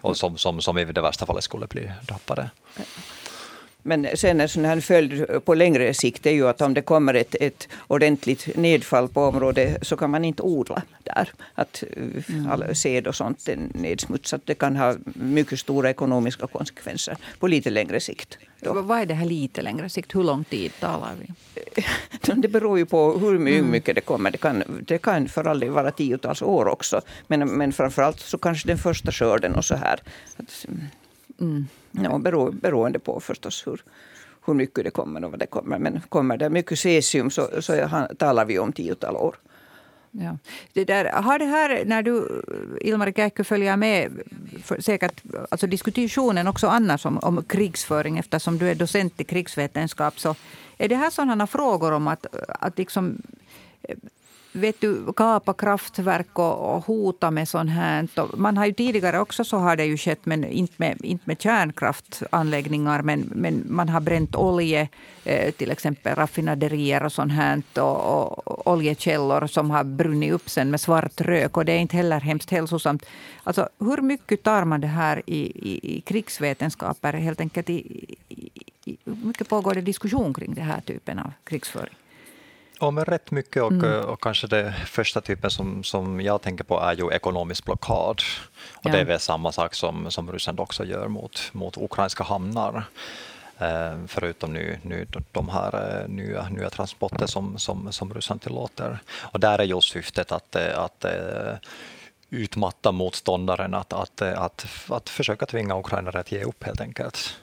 och 0.00 0.16
som, 0.16 0.36
som, 0.38 0.60
som 0.60 0.78
i 0.78 0.84
det 0.84 1.00
värsta 1.00 1.26
fallet 1.26 1.44
skulle 1.44 1.66
bli 1.66 1.92
drabbade. 2.02 2.50
Men 3.88 4.06
sen 4.14 4.40
en 4.40 4.48
sån 4.48 4.64
här 4.64 4.80
följd 4.80 5.44
på 5.44 5.54
längre 5.54 5.94
sikt 5.94 6.26
är 6.26 6.30
ju 6.30 6.48
att 6.48 6.60
om 6.60 6.74
det 6.74 6.82
kommer 6.82 7.14
ett, 7.14 7.34
ett 7.40 7.68
ordentligt 7.86 8.56
nedfall 8.56 9.08
på 9.08 9.24
området 9.24 9.86
så 9.86 9.96
kan 9.96 10.10
man 10.10 10.24
inte 10.24 10.42
odla 10.42 10.82
där. 11.04 11.28
Att 11.54 11.84
mm. 12.28 12.50
all 12.50 12.74
säd 12.74 13.06
och 13.06 13.14
sånt 13.14 13.48
är 13.48 13.58
nedsmutsat. 13.74 14.40
Det 14.44 14.54
kan 14.54 14.76
ha 14.76 14.96
mycket 15.14 15.58
stora 15.58 15.90
ekonomiska 15.90 16.46
konsekvenser 16.46 17.16
på 17.38 17.46
lite 17.46 17.70
längre 17.70 18.00
sikt. 18.00 18.38
Då. 18.60 18.82
Vad 18.82 19.00
är 19.00 19.06
det 19.06 19.14
här 19.14 19.26
lite 19.26 19.62
längre 19.62 19.88
sikt? 19.88 20.14
Hur 20.14 20.24
lång 20.24 20.44
tid 20.44 20.72
talar 20.80 21.12
vi? 21.20 21.26
Det 22.42 22.48
beror 22.48 22.78
ju 22.78 22.86
på 22.86 23.18
hur 23.18 23.36
mm. 23.36 23.70
mycket 23.70 23.94
det 23.94 24.00
kommer. 24.00 24.30
Det 24.30 24.38
kan, 24.38 24.62
det 24.86 24.98
kan 24.98 25.28
för 25.28 25.44
all 25.44 25.60
del 25.60 25.70
vara 25.70 25.90
tiotals 25.90 26.42
år 26.42 26.68
också. 26.68 27.00
Men, 27.26 27.48
men 27.48 27.72
framförallt 27.72 28.20
så 28.20 28.38
kanske 28.38 28.68
den 28.68 28.78
första 28.78 29.12
skörden 29.12 29.54
och 29.54 29.64
så 29.64 29.76
här. 29.76 30.00
Mm. 31.40 31.66
Ja, 31.92 32.18
bero, 32.18 32.50
beroende 32.50 32.98
på 32.98 33.20
förstås 33.20 33.66
hur, 33.66 33.82
hur 34.46 34.54
mycket 34.54 34.84
det 34.84 34.90
kommer 34.90 35.24
och 35.24 35.30
vad 35.30 35.40
det 35.40 35.46
kommer. 35.46 35.78
Men 35.78 36.00
kommer 36.08 36.36
det 36.36 36.50
mycket 36.50 36.78
cesium 36.78 37.30
så, 37.30 37.48
så 37.60 37.74
jag, 37.74 38.18
talar 38.18 38.44
vi 38.44 38.58
om 38.58 38.72
tiotal 38.72 39.16
år. 39.16 39.36
Ja. 40.10 40.38
Det 40.72 40.84
där, 40.84 41.04
har 41.04 41.38
det 41.38 41.44
här, 41.44 41.84
när 41.84 42.02
du, 42.02 42.42
Ilmar 42.80 43.12
Kähkö, 43.12 43.44
följer 43.44 43.76
med 43.76 44.12
säkert, 44.78 45.22
alltså 45.50 45.66
diskussionen 45.66 46.46
också 46.46 46.66
annars 46.66 47.06
om, 47.06 47.18
om 47.18 47.44
krigsföring 47.44 48.18
eftersom 48.18 48.58
du 48.58 48.68
är 48.68 48.74
docent 48.74 49.20
i 49.20 49.24
krigsvetenskap, 49.24 50.20
så 50.20 50.34
är 50.78 50.88
det 50.88 50.96
här 50.96 51.10
sådana 51.10 51.46
frågor 51.46 51.92
om 51.92 52.08
att, 52.08 52.26
att 52.48 52.78
liksom 52.78 53.22
vet 54.52 54.80
du, 54.80 55.12
kapa 55.12 55.52
kraftverk 55.52 56.38
och, 56.38 56.74
och 56.74 56.84
hota 56.84 57.30
med 57.30 57.48
sånt 57.48 57.70
här. 57.70 58.08
Man 58.36 58.56
har 58.56 58.66
ju 58.66 58.72
tidigare 58.72 59.20
också 59.20 59.44
så 59.44 59.56
har 59.56 59.76
det 59.76 59.84
ju 59.84 59.96
skett, 59.96 60.26
men 60.26 60.44
inte 60.44 60.74
med, 60.76 61.04
inte 61.04 61.24
med 61.26 61.42
kärnkraftanläggningar. 61.42 63.02
Men, 63.02 63.30
men 63.34 63.64
man 63.66 63.88
har 63.88 64.00
bränt 64.00 64.36
olje, 64.36 64.88
eh, 65.24 65.50
till 65.52 65.70
exempel 65.70 66.14
raffinaderier 66.14 67.04
och 67.04 67.12
sånt 67.12 67.32
här. 67.32 67.62
Och, 67.74 68.48
och, 68.48 68.68
oljekällor 68.68 69.46
som 69.46 69.70
har 69.70 69.84
brunnit 69.84 70.32
upp 70.32 70.50
sen 70.50 70.70
med 70.70 70.80
svart 70.80 71.20
rök. 71.20 71.56
Och 71.56 71.64
det 71.64 71.72
är 71.72 71.78
inte 71.78 71.96
heller 71.96 72.20
hemskt 72.20 72.50
hälsosamt. 72.50 73.06
Alltså, 73.44 73.68
hur 73.78 74.02
mycket 74.02 74.42
tar 74.42 74.64
man 74.64 74.80
det 74.80 74.86
här 74.86 75.22
i, 75.26 75.38
i, 75.38 75.96
i 75.96 76.00
krigsvetenskaper? 76.00 77.12
Helt 77.12 77.40
enkelt 77.40 77.70
i, 77.70 77.74
i, 78.28 78.50
i, 78.84 78.96
hur 79.04 79.26
mycket 79.26 79.48
pågår 79.48 79.74
det 79.74 79.80
diskussion 79.80 80.34
kring 80.34 80.54
den 80.54 80.64
här 80.64 80.80
typen 80.80 81.18
av 81.18 81.32
krigsföring? 81.44 81.94
Ja, 82.80 82.90
men 82.90 83.04
rätt 83.04 83.30
mycket 83.30 83.62
och, 83.62 83.72
mm. 83.72 84.04
och 84.04 84.22
kanske 84.22 84.46
det 84.46 84.74
första 84.86 85.20
typen 85.20 85.50
som, 85.50 85.84
som 85.84 86.20
jag 86.20 86.42
tänker 86.42 86.64
på 86.64 86.80
är 86.80 86.96
ju 86.96 87.10
ekonomisk 87.10 87.64
blockad. 87.64 88.22
Och 88.74 88.86
ja. 88.86 88.92
det 88.92 88.98
är 88.98 89.04
väl 89.04 89.20
samma 89.20 89.52
sak 89.52 89.74
som, 89.74 90.10
som 90.10 90.32
Ryssland 90.32 90.60
också 90.60 90.84
gör 90.84 91.08
mot, 91.08 91.50
mot 91.52 91.76
ukrainska 91.76 92.24
hamnar. 92.24 92.84
Eh, 93.58 93.98
förutom 94.06 94.52
nu, 94.52 94.78
nu 94.82 95.06
de 95.32 95.48
här 95.48 96.00
eh, 96.02 96.08
nya, 96.08 96.48
nya 96.48 96.70
transporter 96.70 97.26
som, 97.26 97.58
som, 97.58 97.92
som 97.92 98.14
Ryssland 98.14 98.42
tillåter. 98.42 98.98
Och 99.20 99.40
där 99.40 99.58
är 99.58 99.64
ju 99.64 99.80
syftet 99.80 100.32
att, 100.32 100.56
eh, 100.56 100.78
att 100.78 101.04
eh, 101.04 101.54
utmatta 102.30 102.92
motståndaren, 102.92 103.74
att, 103.74 103.92
att, 103.92 104.22
att, 104.22 104.66
att 104.88 105.08
försöka 105.08 105.46
tvinga 105.46 105.78
ukrainare 105.78 106.20
att 106.20 106.32
ge 106.32 106.44
upp 106.44 106.64
helt 106.64 106.80
enkelt. 106.80 107.36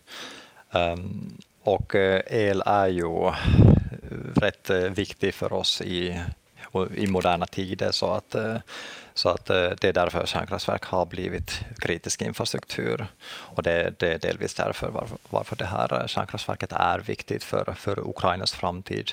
Um, 0.72 1.38
och 1.66 1.96
eh, 1.96 2.22
el 2.28 2.64
är 2.66 2.88
ju 2.88 3.32
rätt 4.36 4.70
eh, 4.70 4.78
viktig 4.78 5.34
för 5.34 5.54
oss 5.54 5.82
i, 5.82 6.22
i 6.96 7.08
moderna 7.08 7.46
tider. 7.46 7.92
Så 7.92 8.12
att, 8.12 8.36
eh, 8.36 8.58
så 9.14 9.30
att 9.30 9.46
det 9.46 9.84
är 9.84 9.94
därför 9.94 10.26
kärnkraftverk 10.26 10.84
har 10.84 11.06
blivit 11.06 11.60
kritisk 11.80 12.22
infrastruktur. 12.22 13.08
Och 13.28 13.64
det, 13.64 14.00
det 14.00 14.14
är 14.14 14.20
delvis 14.20 14.54
därför 14.54 14.90
varför, 14.90 15.18
varför 15.30 15.56
det 15.56 15.66
här 15.66 16.08
kärnkraftverket 16.08 16.72
är 16.72 17.00
viktigt 17.00 17.44
för, 17.44 17.74
för 17.78 18.10
Ukrainas 18.10 18.54
framtid. 18.54 19.12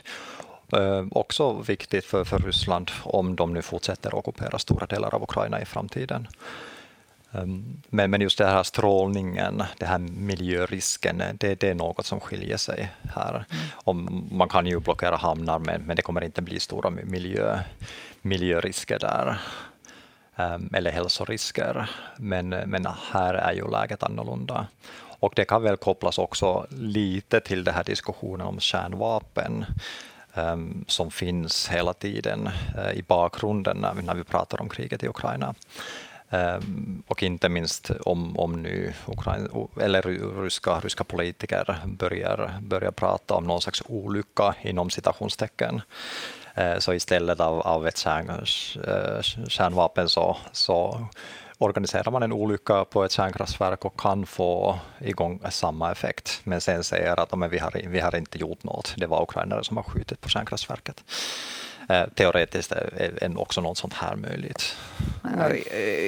Eh, 0.73 1.05
också 1.11 1.53
viktigt 1.53 2.05
för, 2.05 2.25
för 2.25 2.39
Ryssland 2.39 2.91
om 3.03 3.37
de 3.37 3.55
nu 3.55 3.63
fortsätter 3.63 4.15
ockupera 4.15 4.59
stora 4.59 4.87
delar 4.87 5.15
av 5.15 5.23
Ukraina 5.23 5.61
i 5.61 5.65
framtiden. 5.65 6.29
Ehm, 7.33 7.83
men, 7.89 8.11
men 8.11 8.21
just 8.21 8.39
den 8.39 8.49
här 8.49 8.63
strålningen, 8.63 9.63
den 9.79 9.89
här 9.89 9.99
miljörisken, 9.99 11.23
det, 11.35 11.61
det 11.61 11.69
är 11.69 11.75
något 11.75 12.07
som 12.07 12.21
skiljer 12.21 12.57
sig 12.57 12.91
här. 13.15 13.35
Mm. 13.35 13.65
Om, 13.75 14.29
man 14.31 14.49
kan 14.49 14.67
ju 14.67 14.81
blockera 14.81 15.17
hamnar, 15.17 15.59
men, 15.59 15.83
men 15.83 15.97
det 15.97 16.03
kommer 16.03 16.25
inte 16.25 16.43
bli 16.43 16.61
stora 16.61 16.91
miljö, 16.91 17.59
miljörisker 18.23 18.99
där. 18.99 19.39
Um, 20.37 20.71
eller 20.75 20.91
hälsorisker. 20.91 21.91
Men, 22.17 22.49
men 22.49 22.87
här 23.13 23.35
är 23.35 23.53
ju 23.53 23.71
läget 23.71 24.03
annorlunda. 24.03 24.67
Och 25.21 25.33
det 25.37 25.45
kan 25.45 25.63
väl 25.63 25.77
kopplas 25.77 26.19
också 26.19 26.67
lite 26.71 27.41
till 27.41 27.65
den 27.65 27.75
här 27.75 27.85
diskussionen 27.85 28.47
om 28.47 28.61
kärnvapen 28.61 29.65
um, 30.35 30.85
som 30.89 31.11
finns 31.11 31.69
hela 31.69 31.93
tiden 31.93 32.51
uh, 32.79 32.93
i 32.93 33.03
bakgrunden 33.03 33.77
när 33.77 33.95
vi, 33.95 34.03
när 34.03 34.15
vi 34.15 34.25
pratar 34.25 34.61
om 34.61 34.69
kriget 34.69 35.03
i 35.03 35.09
Ukraina. 35.09 35.55
Ehm, 36.33 37.03
och 37.07 37.23
inte 37.23 37.49
minst 37.49 37.91
om, 37.91 38.39
om 38.39 38.63
nu 38.63 38.93
Ukraina, 39.07 39.49
eller 39.81 40.03
ryska, 40.43 40.81
ryska 40.81 41.05
politiker 41.05 41.79
börjar, 41.85 42.59
börjar 42.61 42.91
prata 42.91 43.35
om 43.35 43.45
någon 43.45 43.61
slags 43.63 43.83
olycka 43.87 44.55
inom 44.63 44.91
citationstecken. 44.91 45.81
Ehm, 46.55 46.81
så 46.81 46.95
istället 46.95 47.41
av, 47.41 47.61
av 47.61 47.87
ett 47.87 47.99
kärn, 47.99 48.31
eh, 48.31 49.23
kärnvapen 49.49 50.09
så, 50.09 50.37
så 50.53 51.07
organiserar 51.59 52.11
man 52.11 52.23
en 52.23 52.33
olycka 52.33 52.85
på 52.85 53.05
ett 53.05 53.13
kärnkraftverk 53.13 53.85
och 53.85 54.01
kan 54.01 54.27
få 54.27 54.79
igång 55.01 55.41
samma 55.51 55.93
effekt, 55.93 56.41
men 56.45 56.61
sen 56.61 56.85
säger 56.85 57.21
att 57.21 57.39
men 57.39 57.51
vi, 57.51 57.59
har, 57.59 57.89
vi 57.89 58.01
har 58.01 58.17
inte 58.17 58.39
gjort 58.39 58.65
något, 58.65 58.95
det 58.97 59.07
var 59.07 59.23
ukrainare 59.23 59.65
som 59.65 59.77
har 59.77 59.85
skjutit 59.85 60.21
på 60.21 60.29
kärnkraftverket. 60.29 61.05
Eh, 61.89 62.05
teoretiskt 62.15 62.73
är 62.73 63.41
också 63.41 63.61
något 63.61 63.79
sånt 63.79 63.95
här 63.95 64.17
möjligt. 64.17 64.77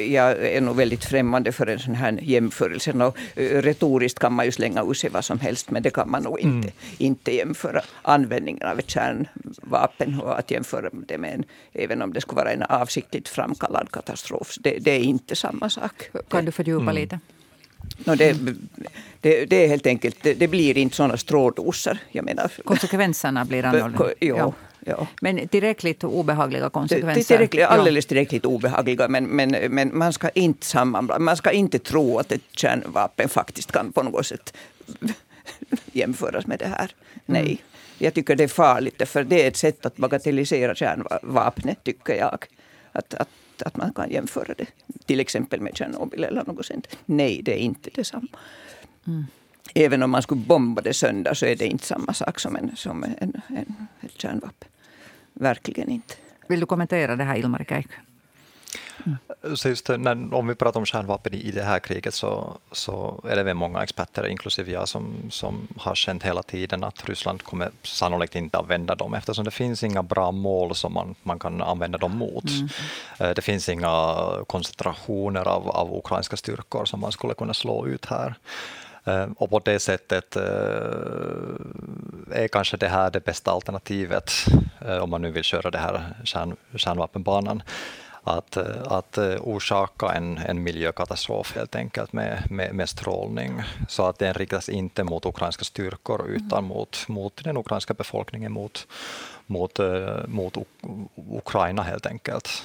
Jag 0.08 0.46
är 0.46 0.60
nog 0.60 0.76
väldigt 0.76 1.04
främmande 1.04 1.52
för 1.52 1.66
en 1.66 1.78
sån 1.78 1.94
här 1.94 2.18
jämförelse. 2.22 2.92
Och 2.92 3.18
eh, 3.34 3.62
retoriskt 3.62 4.18
kan 4.18 4.32
man 4.32 4.44
ju 4.44 4.52
slänga 4.52 4.82
ur 4.82 4.94
sig 4.94 5.10
vad 5.10 5.24
som 5.24 5.40
helst, 5.40 5.70
men 5.70 5.82
det 5.82 5.90
kan 5.90 6.10
man 6.10 6.22
nog 6.22 6.40
inte, 6.40 6.68
mm. 6.68 6.72
inte 6.98 7.34
jämföra 7.34 7.82
användningen 8.02 8.68
av 8.68 8.78
ett 8.78 8.90
kärnvapen 8.90 10.20
och 10.20 10.38
att 10.38 10.50
jämföra 10.50 10.90
det 10.92 11.18
med 11.18 11.34
en, 11.34 11.44
även 11.72 12.02
om 12.02 12.12
det 12.12 12.20
skulle 12.20 12.36
vara 12.36 12.52
en 12.52 12.62
avsiktligt 12.62 13.28
framkallad 13.28 13.90
katastrof. 13.90 14.56
Det, 14.60 14.78
det 14.78 14.90
är 14.90 15.00
inte 15.00 15.36
samma 15.36 15.70
sak. 15.70 16.10
Kan 16.28 16.44
du 16.44 16.52
fördjupa 16.52 16.82
mm. 16.82 16.94
lite? 16.94 17.18
No, 18.04 18.14
det, 18.14 18.36
det, 19.20 19.44
det, 19.44 19.56
är 19.56 19.68
helt 19.68 19.86
enkelt, 19.86 20.16
det, 20.22 20.34
det 20.34 20.48
blir 20.48 20.78
inte 20.78 20.96
sådana. 20.96 21.16
Jag 22.10 22.24
menar. 22.24 22.50
Konsekvenserna 22.64 23.44
blir 23.44 23.64
annorlunda. 23.64 24.12
Ja. 24.18 24.52
Ja. 24.84 25.06
Men 25.20 25.48
tillräckligt 25.48 26.04
obehagliga 26.04 26.70
konsekvenser? 26.70 27.22
Tillräckligt, 27.22 27.64
alldeles 27.64 28.06
tillräckligt 28.06 28.44
obehagliga. 28.44 29.08
Men, 29.08 29.24
men, 29.24 29.50
men 29.50 29.98
man 29.98 30.12
ska 30.12 30.28
inte 30.28 30.66
sammanblanda. 30.66 31.24
Man 31.24 31.36
ska 31.36 31.50
inte 31.50 31.78
tro 31.78 32.18
att 32.18 32.32
ett 32.32 32.42
kärnvapen 32.52 33.28
faktiskt 33.28 33.72
kan 33.72 33.92
på 33.92 34.02
något 34.02 34.26
sätt 34.26 34.56
jämföras 35.92 36.46
med 36.46 36.58
det 36.58 36.66
här. 36.66 36.90
Nej. 37.26 37.42
Mm. 37.42 37.56
Jag 37.98 38.14
tycker 38.14 38.36
det 38.36 38.44
är 38.44 38.48
farligt, 38.48 39.08
för 39.08 39.24
det 39.24 39.44
är 39.44 39.48
ett 39.48 39.56
sätt 39.56 39.86
att 39.86 39.96
bagatellisera 39.96 40.74
kärnvapnet, 40.74 41.84
tycker 41.84 42.14
jag. 42.14 42.46
Att, 42.92 43.14
att, 43.14 43.28
att 43.64 43.76
man 43.76 43.92
kan 43.92 44.10
jämföra 44.10 44.54
det 44.54 44.66
till 45.06 45.20
exempel 45.20 45.60
med 45.60 45.76
Tjernobyl 45.76 46.24
eller 46.24 46.44
något 46.44 46.66
sånt. 46.66 46.96
Nej, 47.04 47.40
det 47.42 47.52
är 47.52 47.58
inte 47.58 47.90
detsamma. 47.94 48.28
Mm. 49.06 49.24
Även 49.74 50.02
om 50.02 50.10
man 50.10 50.22
skulle 50.22 50.40
bomba 50.40 50.82
det 50.82 50.94
sönder 50.94 51.34
så 51.34 51.46
är 51.46 51.56
det 51.56 51.66
inte 51.66 51.86
samma 51.86 52.12
sak 52.14 52.40
som, 52.40 52.56
en, 52.56 52.76
som 52.76 53.04
en, 53.04 53.42
en, 53.48 53.86
ett 54.00 54.20
kärnvapen. 54.20 54.68
Verkligen 55.34 55.90
inte. 55.90 56.14
Vill 56.48 56.60
du 56.60 56.66
kommentera 56.66 57.16
det 57.16 57.24
här, 57.24 57.36
Ilmar 57.36 57.64
Käik? 57.68 57.88
Mm. 59.06 59.56
Så 59.56 59.68
just 59.68 59.88
när, 59.88 60.34
om 60.34 60.46
vi 60.46 60.54
pratar 60.54 60.80
om 60.80 60.86
kärnvapen 60.86 61.34
i 61.34 61.50
det 61.50 61.62
här 61.62 61.78
kriget 61.78 62.14
så, 62.14 62.56
så 62.72 63.24
är 63.28 63.36
det 63.36 63.42
väl 63.42 63.54
många 63.54 63.82
experter, 63.82 64.26
inklusive 64.26 64.72
jag, 64.72 64.88
som, 64.88 65.14
som 65.30 65.68
har 65.76 65.94
känt 65.94 66.22
hela 66.22 66.42
tiden 66.42 66.84
att 66.84 67.08
Ryssland 67.08 67.42
kommer 67.42 67.70
sannolikt 67.82 68.34
inte 68.36 68.58
använda 68.58 68.94
dem 68.94 69.14
eftersom 69.14 69.44
det 69.44 69.50
finns 69.50 69.82
inga 69.82 70.02
bra 70.02 70.32
mål 70.32 70.74
som 70.74 70.92
man, 70.92 71.14
man 71.22 71.38
kan 71.38 71.62
använda 71.62 71.98
dem 71.98 72.16
mot. 72.16 72.50
Mm. 72.50 72.68
Eh, 73.18 73.30
det 73.30 73.42
finns 73.42 73.68
inga 73.68 74.16
koncentrationer 74.46 75.48
av, 75.48 75.68
av 75.68 75.98
ukrainska 75.98 76.36
styrkor 76.36 76.84
som 76.84 77.00
man 77.00 77.12
skulle 77.12 77.34
kunna 77.34 77.54
slå 77.54 77.86
ut 77.86 78.06
här. 78.06 78.34
Eh, 79.04 79.26
och 79.36 79.50
på 79.50 79.58
det 79.58 79.78
sättet 79.78 80.36
eh, 80.36 80.42
är 82.30 82.48
kanske 82.48 82.76
det 82.76 82.88
här 82.88 83.10
det 83.10 83.24
bästa 83.24 83.50
alternativet 83.50 84.30
eh, 84.86 84.96
om 84.96 85.10
man 85.10 85.22
nu 85.22 85.30
vill 85.30 85.44
köra 85.44 85.70
det 85.70 85.78
här 85.78 86.14
kärn, 86.24 86.56
kärnvapenbanan 86.76 87.62
att, 88.26 88.56
att 88.86 89.18
orsaka 89.40 90.12
en, 90.12 90.38
en 90.38 90.62
miljökatastrof 90.62 91.54
helt 91.56 91.76
enkelt 91.76 92.12
med, 92.12 92.42
med, 92.50 92.74
med 92.74 92.88
strålning. 92.88 93.62
Så 93.88 94.06
att 94.06 94.18
den 94.18 94.34
riktas 94.34 94.68
inte 94.68 95.04
mot 95.04 95.26
ukrainska 95.26 95.64
styrkor 95.64 96.28
utan 96.28 96.58
mm. 96.58 96.68
mot, 96.68 97.08
mot 97.08 97.44
den 97.44 97.56
ukrainska 97.56 97.94
befolkningen, 97.94 98.52
mot, 98.52 98.86
mot, 99.46 99.78
mot 100.26 100.56
Ukraina 101.16 101.82
helt 101.82 102.06
enkelt 102.06 102.62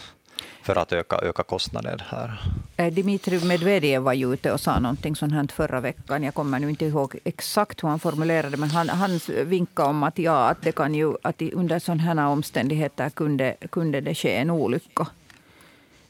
för 0.69 0.75
att 0.75 0.93
öka, 0.93 1.17
öka 1.17 1.43
kostnader 1.43 2.05
här. 2.10 2.41
Eh, 2.77 2.93
Dimitri 2.93 3.45
Medvedev 3.45 4.01
var 4.01 4.13
ju 4.13 4.34
ute 4.34 4.51
och 4.51 4.60
sa 4.60 4.79
någonting 4.79 5.15
sånt 5.15 5.34
här 5.34 5.47
förra 5.47 5.82
veckan. 5.82 6.23
Jag 6.23 6.34
kommer 6.34 6.60
nu 6.60 6.69
inte 6.69 6.86
ihåg 6.86 7.15
exakt 7.23 7.84
hur 7.84 7.89
han 7.89 7.99
formulerade 7.99 8.58
men 8.58 8.69
han, 8.69 8.89
han 8.89 9.19
vinkade 9.45 9.89
om 9.89 10.03
att, 10.03 10.19
ja, 10.19 10.49
att, 10.49 10.62
det 10.62 10.71
kan 10.71 10.95
ju, 10.95 11.13
att 11.21 11.41
under 11.41 11.79
sådana 11.79 12.03
här 12.03 12.27
omständigheter 12.27 13.10
kunde, 13.10 13.55
kunde 13.69 14.01
det 14.01 14.15
ske 14.15 14.36
en 14.36 14.49
olycka 14.49 15.08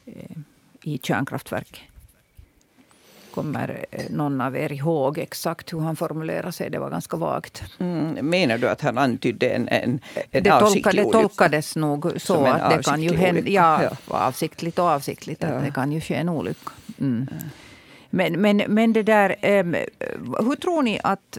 eh, 0.06 0.38
i 0.84 1.00
kärnkraftverket. 1.04 1.80
Kommer 3.34 3.86
eh, 3.92 4.06
någon 4.10 4.42
av 4.42 4.58
er 4.58 4.72
ihåg 4.72 5.18
exakt 5.18 5.74
hur 5.74 5.80
han 5.80 5.96
formulerade 5.96 6.52
sig? 6.52 6.70
Det 6.70 6.80
var 6.80 6.90
ganska 6.90 7.18
vagt. 7.18 7.64
Mm, 7.80 8.30
menar 8.30 8.58
du 8.58 8.70
att 8.70 8.82
han 8.82 8.98
antydde 8.98 9.50
en, 9.50 9.68
en, 9.68 10.00
en 10.32 10.44
det, 10.44 10.60
tolka, 10.60 10.92
det 10.92 11.04
tolkades 11.04 11.76
nog 11.76 12.22
så 12.22 12.46
att 12.46 12.70
det 12.70 12.84
kan 12.84 13.04
ju 13.04 13.16
hända... 13.16 13.50
Ja, 13.50 13.84
ja, 13.84 13.92
avsiktligt 14.08 14.80
och 14.80 14.86
avsiktligt. 14.86 15.44
Att 15.44 15.64
det 15.64 15.72
kan 15.72 15.92
ju 15.92 16.02
ske 16.02 16.16
en 16.16 16.30
olycka. 16.30 16.72
Mm. 17.00 17.28
Men, 18.10 18.42
men, 18.42 18.58
men 18.68 18.94
det 18.94 19.04
där, 19.04 19.36
hur 20.44 20.56
tror 20.56 20.82
ni 20.82 21.00
att, 21.04 21.38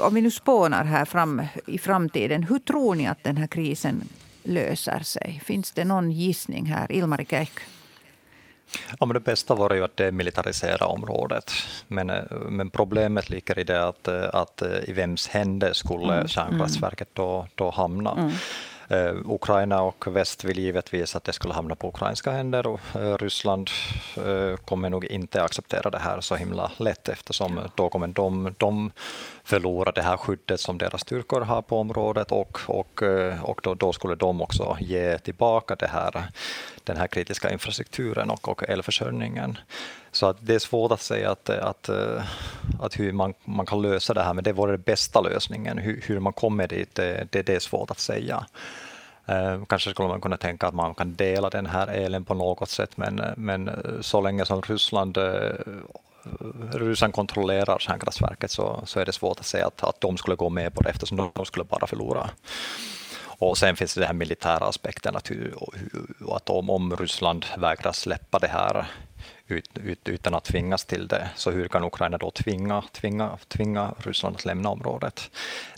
om 0.00 0.14
vi 0.14 0.20
nu 0.20 0.30
spånar 0.30 0.84
här 0.84 1.04
fram 1.04 1.42
i 1.66 1.78
framtiden, 1.78 2.42
hur 2.42 2.58
tror 2.58 2.94
ni 2.94 3.06
att 3.06 3.24
den 3.24 3.36
här 3.36 3.46
krisen 3.46 4.08
löser 4.42 5.00
sig? 5.00 5.40
Finns 5.44 5.72
det 5.72 5.84
någon 5.84 6.10
gissning 6.10 6.66
här? 6.66 6.92
Ilmari 6.92 7.26
Käikkö? 7.26 7.62
Ja, 9.00 9.06
men 9.06 9.14
det 9.14 9.20
bästa 9.20 9.54
vore 9.54 9.76
ju 9.76 9.84
att 9.84 9.96
demilitarisera 9.96 10.86
området. 10.86 11.52
Men, 11.88 12.10
eh, 12.10 12.22
men 12.48 12.70
problemet 12.70 13.30
ligger 13.30 13.58
i 13.58 13.64
det 13.64 13.88
att, 13.88 14.08
eh, 14.08 14.28
att 14.32 14.62
eh, 14.62 14.88
i 14.88 14.92
vems 14.92 15.28
händer 15.28 15.72
skulle 15.72 16.14
mm. 16.14 16.28
kärnkraftverket 16.28 17.08
då, 17.12 17.46
då 17.54 17.70
hamna. 17.70 18.12
Mm. 18.12 18.30
Eh, 18.88 19.14
Ukraina 19.24 19.82
och 19.82 20.16
väst 20.16 20.44
vill 20.44 20.58
givetvis 20.58 21.16
att 21.16 21.24
det 21.24 21.32
skulle 21.32 21.54
hamna 21.54 21.74
på 21.74 21.88
ukrainska 21.88 22.30
händer 22.30 22.66
och 22.66 22.80
eh, 22.94 23.18
Ryssland 23.18 23.70
eh, 24.16 24.56
kommer 24.56 24.90
nog 24.90 25.04
inte 25.04 25.42
acceptera 25.42 25.90
det 25.90 25.98
här 25.98 26.20
så 26.20 26.34
himla 26.34 26.70
lätt 26.76 27.08
eftersom 27.08 27.60
då 27.74 27.88
kommer 27.88 28.06
de, 28.06 28.54
de 28.58 28.90
förlora 29.44 29.92
det 29.92 30.02
här 30.02 30.16
skyddet 30.16 30.60
som 30.60 30.78
deras 30.78 31.00
styrkor 31.00 31.40
har 31.40 31.62
på 31.62 31.78
området 31.78 32.32
och, 32.32 32.58
och, 32.66 33.02
och 33.42 33.60
då, 33.62 33.74
då 33.74 33.92
skulle 33.92 34.14
de 34.14 34.42
också 34.42 34.76
ge 34.80 35.18
tillbaka 35.18 35.74
det 35.74 35.86
här, 35.86 36.24
den 36.84 36.96
här 36.96 37.06
kritiska 37.06 37.52
infrastrukturen 37.52 38.30
och, 38.30 38.48
och 38.48 38.68
elförsörjningen. 38.68 39.58
Så 40.14 40.26
att 40.26 40.36
det 40.40 40.54
är 40.54 40.58
svårt 40.58 40.92
att 40.92 41.00
säga 41.00 41.30
att, 41.30 41.50
att, 41.50 41.88
eh, 41.88 42.22
att 42.80 42.98
hur 42.98 43.12
man, 43.12 43.34
man 43.44 43.66
kan 43.66 43.82
lösa 43.82 44.14
det 44.14 44.22
här, 44.22 44.34
men 44.34 44.44
det 44.44 44.52
vore 44.52 44.72
den 44.72 44.82
bästa 44.82 45.20
lösningen. 45.20 45.78
Hur, 45.78 46.02
hur 46.06 46.20
man 46.20 46.32
kommer 46.32 46.68
dit, 46.68 46.94
det, 46.94 47.26
det, 47.30 47.42
det 47.42 47.54
är 47.54 47.60
svårt 47.60 47.90
att 47.90 47.98
säga. 47.98 48.46
Eh, 49.26 49.64
kanske 49.68 49.90
skulle 49.90 50.08
man 50.08 50.20
kunna 50.20 50.36
tänka 50.36 50.66
att 50.66 50.74
man 50.74 50.94
kan 50.94 51.14
dela 51.14 51.50
den 51.50 51.66
här 51.66 51.86
elen 51.86 52.24
på 52.24 52.34
något 52.34 52.68
sätt, 52.68 52.96
men, 52.96 53.22
men 53.36 53.68
eh, 53.68 53.74
så 54.00 54.20
länge 54.20 54.44
som 54.44 54.62
Ryssland 54.62 55.18
Ryssland 56.72 57.14
kontrollerar 57.14 57.78
kärnkraftverket 57.78 58.50
så, 58.50 58.82
så 58.86 59.00
är 59.00 59.04
det 59.04 59.12
svårt 59.12 59.40
att 59.40 59.46
säga 59.46 59.66
att, 59.66 59.84
att 59.84 60.00
de 60.00 60.16
skulle 60.16 60.36
gå 60.36 60.50
med 60.50 60.74
på 60.74 60.82
det 60.82 60.90
eftersom 60.90 61.30
de 61.34 61.44
skulle 61.44 61.64
bara 61.64 61.86
förlora. 61.86 62.30
Och 63.38 63.58
sen 63.58 63.76
finns 63.76 63.94
det 63.94 64.00
den 64.00 64.06
här 64.06 64.14
militära 64.14 64.66
aspekten 64.66 65.16
att, 65.16 65.30
hur, 65.30 65.54
att 66.28 66.50
om, 66.50 66.70
om 66.70 66.96
Ryssland 66.96 67.46
vägrar 67.58 67.92
släppa 67.92 68.38
det 68.38 68.48
här 68.48 68.86
ut, 69.48 69.70
ut, 69.84 70.08
utan 70.08 70.34
att 70.34 70.44
tvingas 70.44 70.84
till 70.84 71.08
det. 71.08 71.30
Så 71.36 71.50
hur 71.50 71.68
kan 71.68 71.84
Ukraina 71.84 72.18
då 72.18 72.30
tvinga, 72.30 72.82
tvinga, 72.92 73.38
tvinga 73.48 73.94
Ryssland 73.98 74.36
att 74.36 74.44
lämna 74.44 74.68
området? 74.68 75.30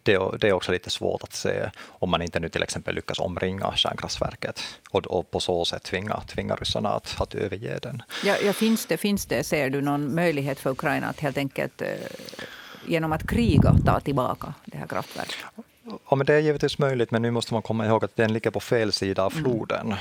Det, 0.02 0.18
det 0.40 0.48
är 0.48 0.52
också 0.52 0.72
lite 0.72 0.90
svårt 0.90 1.22
att 1.22 1.32
se 1.32 1.70
om 1.84 2.10
man 2.10 2.22
inte 2.22 2.40
nu 2.40 2.48
till 2.48 2.62
exempel 2.62 2.94
lyckas 2.94 3.18
omringa 3.18 3.72
kärnkraftverket 3.76 4.62
och, 4.90 5.06
och 5.06 5.30
på 5.30 5.40
så 5.40 5.64
sätt 5.64 5.82
tvinga, 5.82 6.20
tvinga 6.20 6.54
ryssarna 6.54 6.88
att, 6.88 7.20
att 7.20 7.34
överge 7.34 7.78
den. 7.82 8.02
Ja, 8.24 8.36
ja, 8.44 8.52
finns, 8.52 8.86
det, 8.86 8.96
finns 8.96 9.26
det, 9.26 9.44
ser 9.44 9.70
du 9.70 9.80
någon 9.80 10.14
möjlighet 10.14 10.60
för 10.60 10.70
Ukraina 10.70 11.06
att 11.06 11.20
helt 11.20 11.38
enkelt 11.38 11.82
eh, 11.82 11.88
genom 12.86 13.12
att 13.12 13.26
kriga 13.26 13.74
ta 13.86 14.00
tillbaka 14.00 14.54
det 14.64 14.78
här 14.78 14.86
kraftverket? 14.86 15.36
Ja, 16.10 16.16
men 16.16 16.26
det 16.26 16.34
är 16.34 16.38
givetvis 16.38 16.78
möjligt, 16.78 17.10
men 17.10 17.22
nu 17.22 17.30
måste 17.30 17.54
man 17.54 17.62
komma 17.62 17.86
ihåg 17.86 18.04
att 18.04 18.16
den 18.16 18.32
ligger 18.32 18.50
på 18.50 18.60
fel 18.60 18.92
sida 18.92 19.24
av 19.24 19.32
mm. 19.32 19.44
floden. 19.44 19.94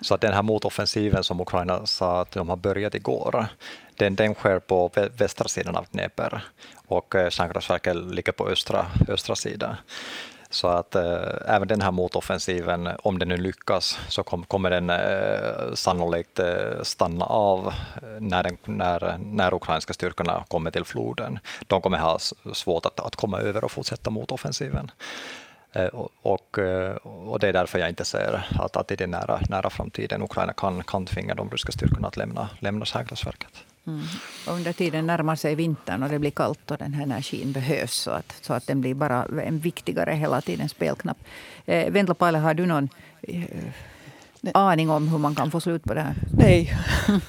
Så 0.00 0.14
att 0.14 0.20
den 0.20 0.32
här 0.32 0.42
motoffensiven 0.42 1.24
som 1.24 1.40
Ukraina 1.40 1.86
sa 1.86 2.20
att 2.20 2.30
de 2.30 2.48
har 2.48 2.56
börjat 2.56 2.94
igår, 2.94 3.46
den, 3.96 4.14
den 4.14 4.34
sker 4.34 4.58
på 4.58 4.90
västra 5.18 5.48
sidan 5.48 5.76
av 5.76 5.86
Dnepr 5.90 6.38
och 6.86 7.14
eh, 7.14 7.30
kärnkraftverket 7.30 7.96
ligger 7.96 8.32
på 8.32 8.48
östra, 8.48 8.86
östra 9.08 9.36
sidan. 9.36 9.76
Så 10.50 10.68
att 10.68 10.94
eh, 10.94 11.22
även 11.46 11.68
den 11.68 11.80
här 11.80 11.90
motoffensiven, 11.90 12.88
om 13.02 13.18
den 13.18 13.28
nu 13.28 13.36
lyckas, 13.36 13.98
så 14.08 14.22
kom, 14.22 14.44
kommer 14.44 14.70
den 14.70 14.90
eh, 14.90 15.74
sannolikt 15.74 16.38
eh, 16.38 16.82
stanna 16.82 17.24
av 17.24 17.74
när, 18.20 18.42
den, 18.42 18.56
när, 18.64 19.18
när 19.18 19.54
ukrainska 19.54 19.94
styrkorna 19.94 20.44
kommer 20.48 20.70
till 20.70 20.84
floden. 20.84 21.38
De 21.66 21.80
kommer 21.82 21.98
ha 21.98 22.18
svårt 22.52 22.86
att, 22.86 23.00
att 23.00 23.16
komma 23.16 23.40
över 23.40 23.64
och 23.64 23.72
fortsätta 23.72 24.10
motoffensiven. 24.10 24.90
Och, 25.92 26.10
och, 26.22 26.58
och, 27.04 27.38
det 27.38 27.48
är 27.48 27.52
därför 27.52 27.78
jag 27.78 27.88
inte 27.88 28.04
ser 28.04 28.46
att, 28.58 28.76
att 28.76 28.90
i 28.90 28.96
den 28.96 29.10
nära, 29.10 29.40
nära 29.48 29.70
framtiden 29.70 30.22
Ukraina 30.22 30.52
kan, 30.52 30.82
kan 30.84 31.06
tvinga 31.06 31.34
de 31.34 31.50
ryska 31.50 31.72
styrkorna 31.72 32.08
att 32.08 32.16
lämna, 32.16 32.48
lämna 32.60 32.84
kärnkraftverket. 32.84 33.64
Mm. 33.86 34.02
under 34.48 34.72
tiden 34.72 35.06
närmar 35.06 35.36
sig 35.36 35.54
vintern 35.54 36.02
och 36.02 36.08
det 36.08 36.18
blir 36.18 36.30
kallt 36.30 36.70
och 36.70 36.78
den 36.78 36.94
här 36.94 37.02
energin 37.02 37.52
behövs 37.52 37.94
så 37.94 38.10
att, 38.10 38.38
så 38.40 38.52
att 38.52 38.66
den 38.66 38.80
blir 38.80 38.94
bara 38.94 39.24
en 39.42 39.58
viktigare 39.58 40.12
hela 40.14 40.40
tiden 40.40 40.68
spelknapp. 40.68 41.18
Eh, 41.66 41.92
Vendla 41.92 42.14
Paile, 42.14 42.38
har 42.38 42.54
du 42.54 42.66
någon 42.66 42.88
eh, 43.22 43.72
aning 44.54 44.90
om 44.90 45.08
hur 45.08 45.18
man 45.18 45.34
kan 45.34 45.50
få 45.50 45.60
slut 45.60 45.84
på 45.84 45.94
det 45.94 46.00
här? 46.00 46.14
Nej. 46.38 46.78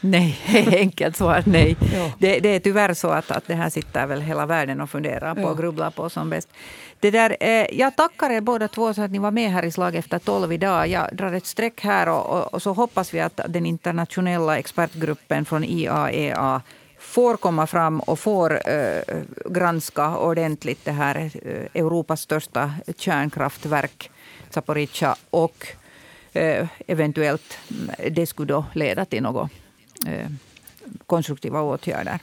nej, 0.00 0.38
enkelt 0.76 1.16
svar 1.16 1.42
nej. 1.46 1.76
Ja. 1.94 2.12
Det, 2.18 2.40
det, 2.40 2.48
är 2.48 2.60
tyvärr 2.60 2.94
så 2.94 3.08
att, 3.08 3.30
att 3.30 3.46
det 3.46 3.54
här 3.54 3.70
sitter 3.70 4.06
väl 4.06 4.20
hela 4.20 4.46
världen 4.46 4.80
och 4.80 4.90
funderar 4.90 5.34
på 5.34 5.42
och 5.42 5.58
grubblar 5.58 5.90
på 5.90 6.10
som 6.10 6.30
bäst. 6.30 6.48
Det 7.00 7.10
där, 7.10 7.36
eh, 7.40 7.66
jag 7.72 7.96
tackar 7.96 8.30
er 8.30 8.40
båda 8.40 8.68
två 8.68 8.94
så 8.94 9.02
att 9.02 9.10
ni 9.10 9.18
var 9.18 9.30
med 9.30 9.50
här 9.50 9.64
i 9.64 9.70
Slag 9.70 9.94
efter 9.94 10.18
tolv 10.18 10.52
idag. 10.52 10.88
Jag 10.88 11.16
drar 11.16 11.32
ett 11.32 11.46
streck 11.46 11.80
här 11.80 12.08
och, 12.08 12.26
och, 12.26 12.54
och 12.54 12.62
så 12.62 12.72
hoppas 12.72 13.14
vi 13.14 13.20
att 13.20 13.40
den 13.48 13.66
internationella 13.66 14.58
expertgruppen 14.58 15.44
från 15.44 15.64
IAEA 15.64 16.56
e 16.56 16.60
får 16.98 17.36
komma 17.36 17.66
fram 17.66 18.00
och 18.00 18.18
får 18.18 18.70
eh, 18.70 19.02
granska 19.50 20.16
ordentligt 20.16 20.84
det 20.84 20.92
här 20.92 21.16
eh, 21.16 21.82
Europas 21.82 22.20
största 22.20 22.72
kärnkraftverk, 22.96 24.10
Zaporizjzja, 24.50 25.16
och 25.30 25.66
eh, 26.32 26.66
eventuellt 26.86 27.58
mm, 27.70 28.14
det 28.14 28.26
skulle 28.26 28.48
då 28.52 28.64
leda 28.74 29.04
till 29.04 29.24
eh, 29.24 29.46
Eh, 30.06 30.26
konstruktiva 31.06 31.62
åtgärder. 31.62 32.18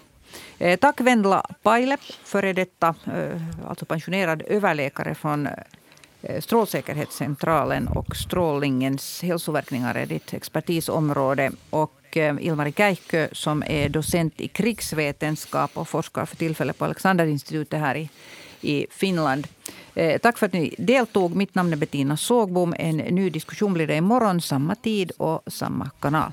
Eh, 0.59 0.79
tack 0.79 1.01
Vendla 1.01 1.45
Paile, 1.63 1.97
före 2.23 2.53
detta 2.53 2.95
eh, 3.05 3.41
alltså 3.69 3.85
pensionerad 3.85 4.43
överläkare 4.47 5.15
från 5.15 5.47
Strålsäkerhetscentralen 6.39 7.88
och 7.88 8.15
strålningens 8.15 9.21
hälsoverkningar 9.21 9.95
är 9.95 10.05
ditt 10.05 10.33
expertisområde. 10.33 11.51
Och 11.69 12.17
Ilmari 12.39 12.71
Käikkö 12.71 13.27
som 13.31 13.63
är 13.67 13.89
docent 13.89 14.41
i 14.41 14.47
krigsvetenskap 14.47 15.71
och 15.73 15.88
forskar 15.88 16.25
för 16.25 16.35
tillfället 16.35 16.77
på 16.77 16.85
Alexanderinstitutet 16.85 17.79
här 17.79 17.95
i, 17.95 18.09
i 18.61 18.88
Finland. 18.89 19.47
Tack 20.21 20.38
för 20.38 20.45
att 20.45 20.53
ni 20.53 20.75
deltog. 20.77 21.35
Mitt 21.35 21.55
namn 21.55 21.73
är 21.73 21.77
Bettina 21.77 22.17
Sågbom. 22.17 22.75
En 22.77 22.97
ny 22.97 23.29
diskussion 23.29 23.73
blir 23.73 23.88
det 23.88 23.95
imorgon, 23.95 24.41
samma 24.41 24.75
tid 24.75 25.11
och 25.17 25.41
samma 25.47 25.89
kanal. 25.99 26.31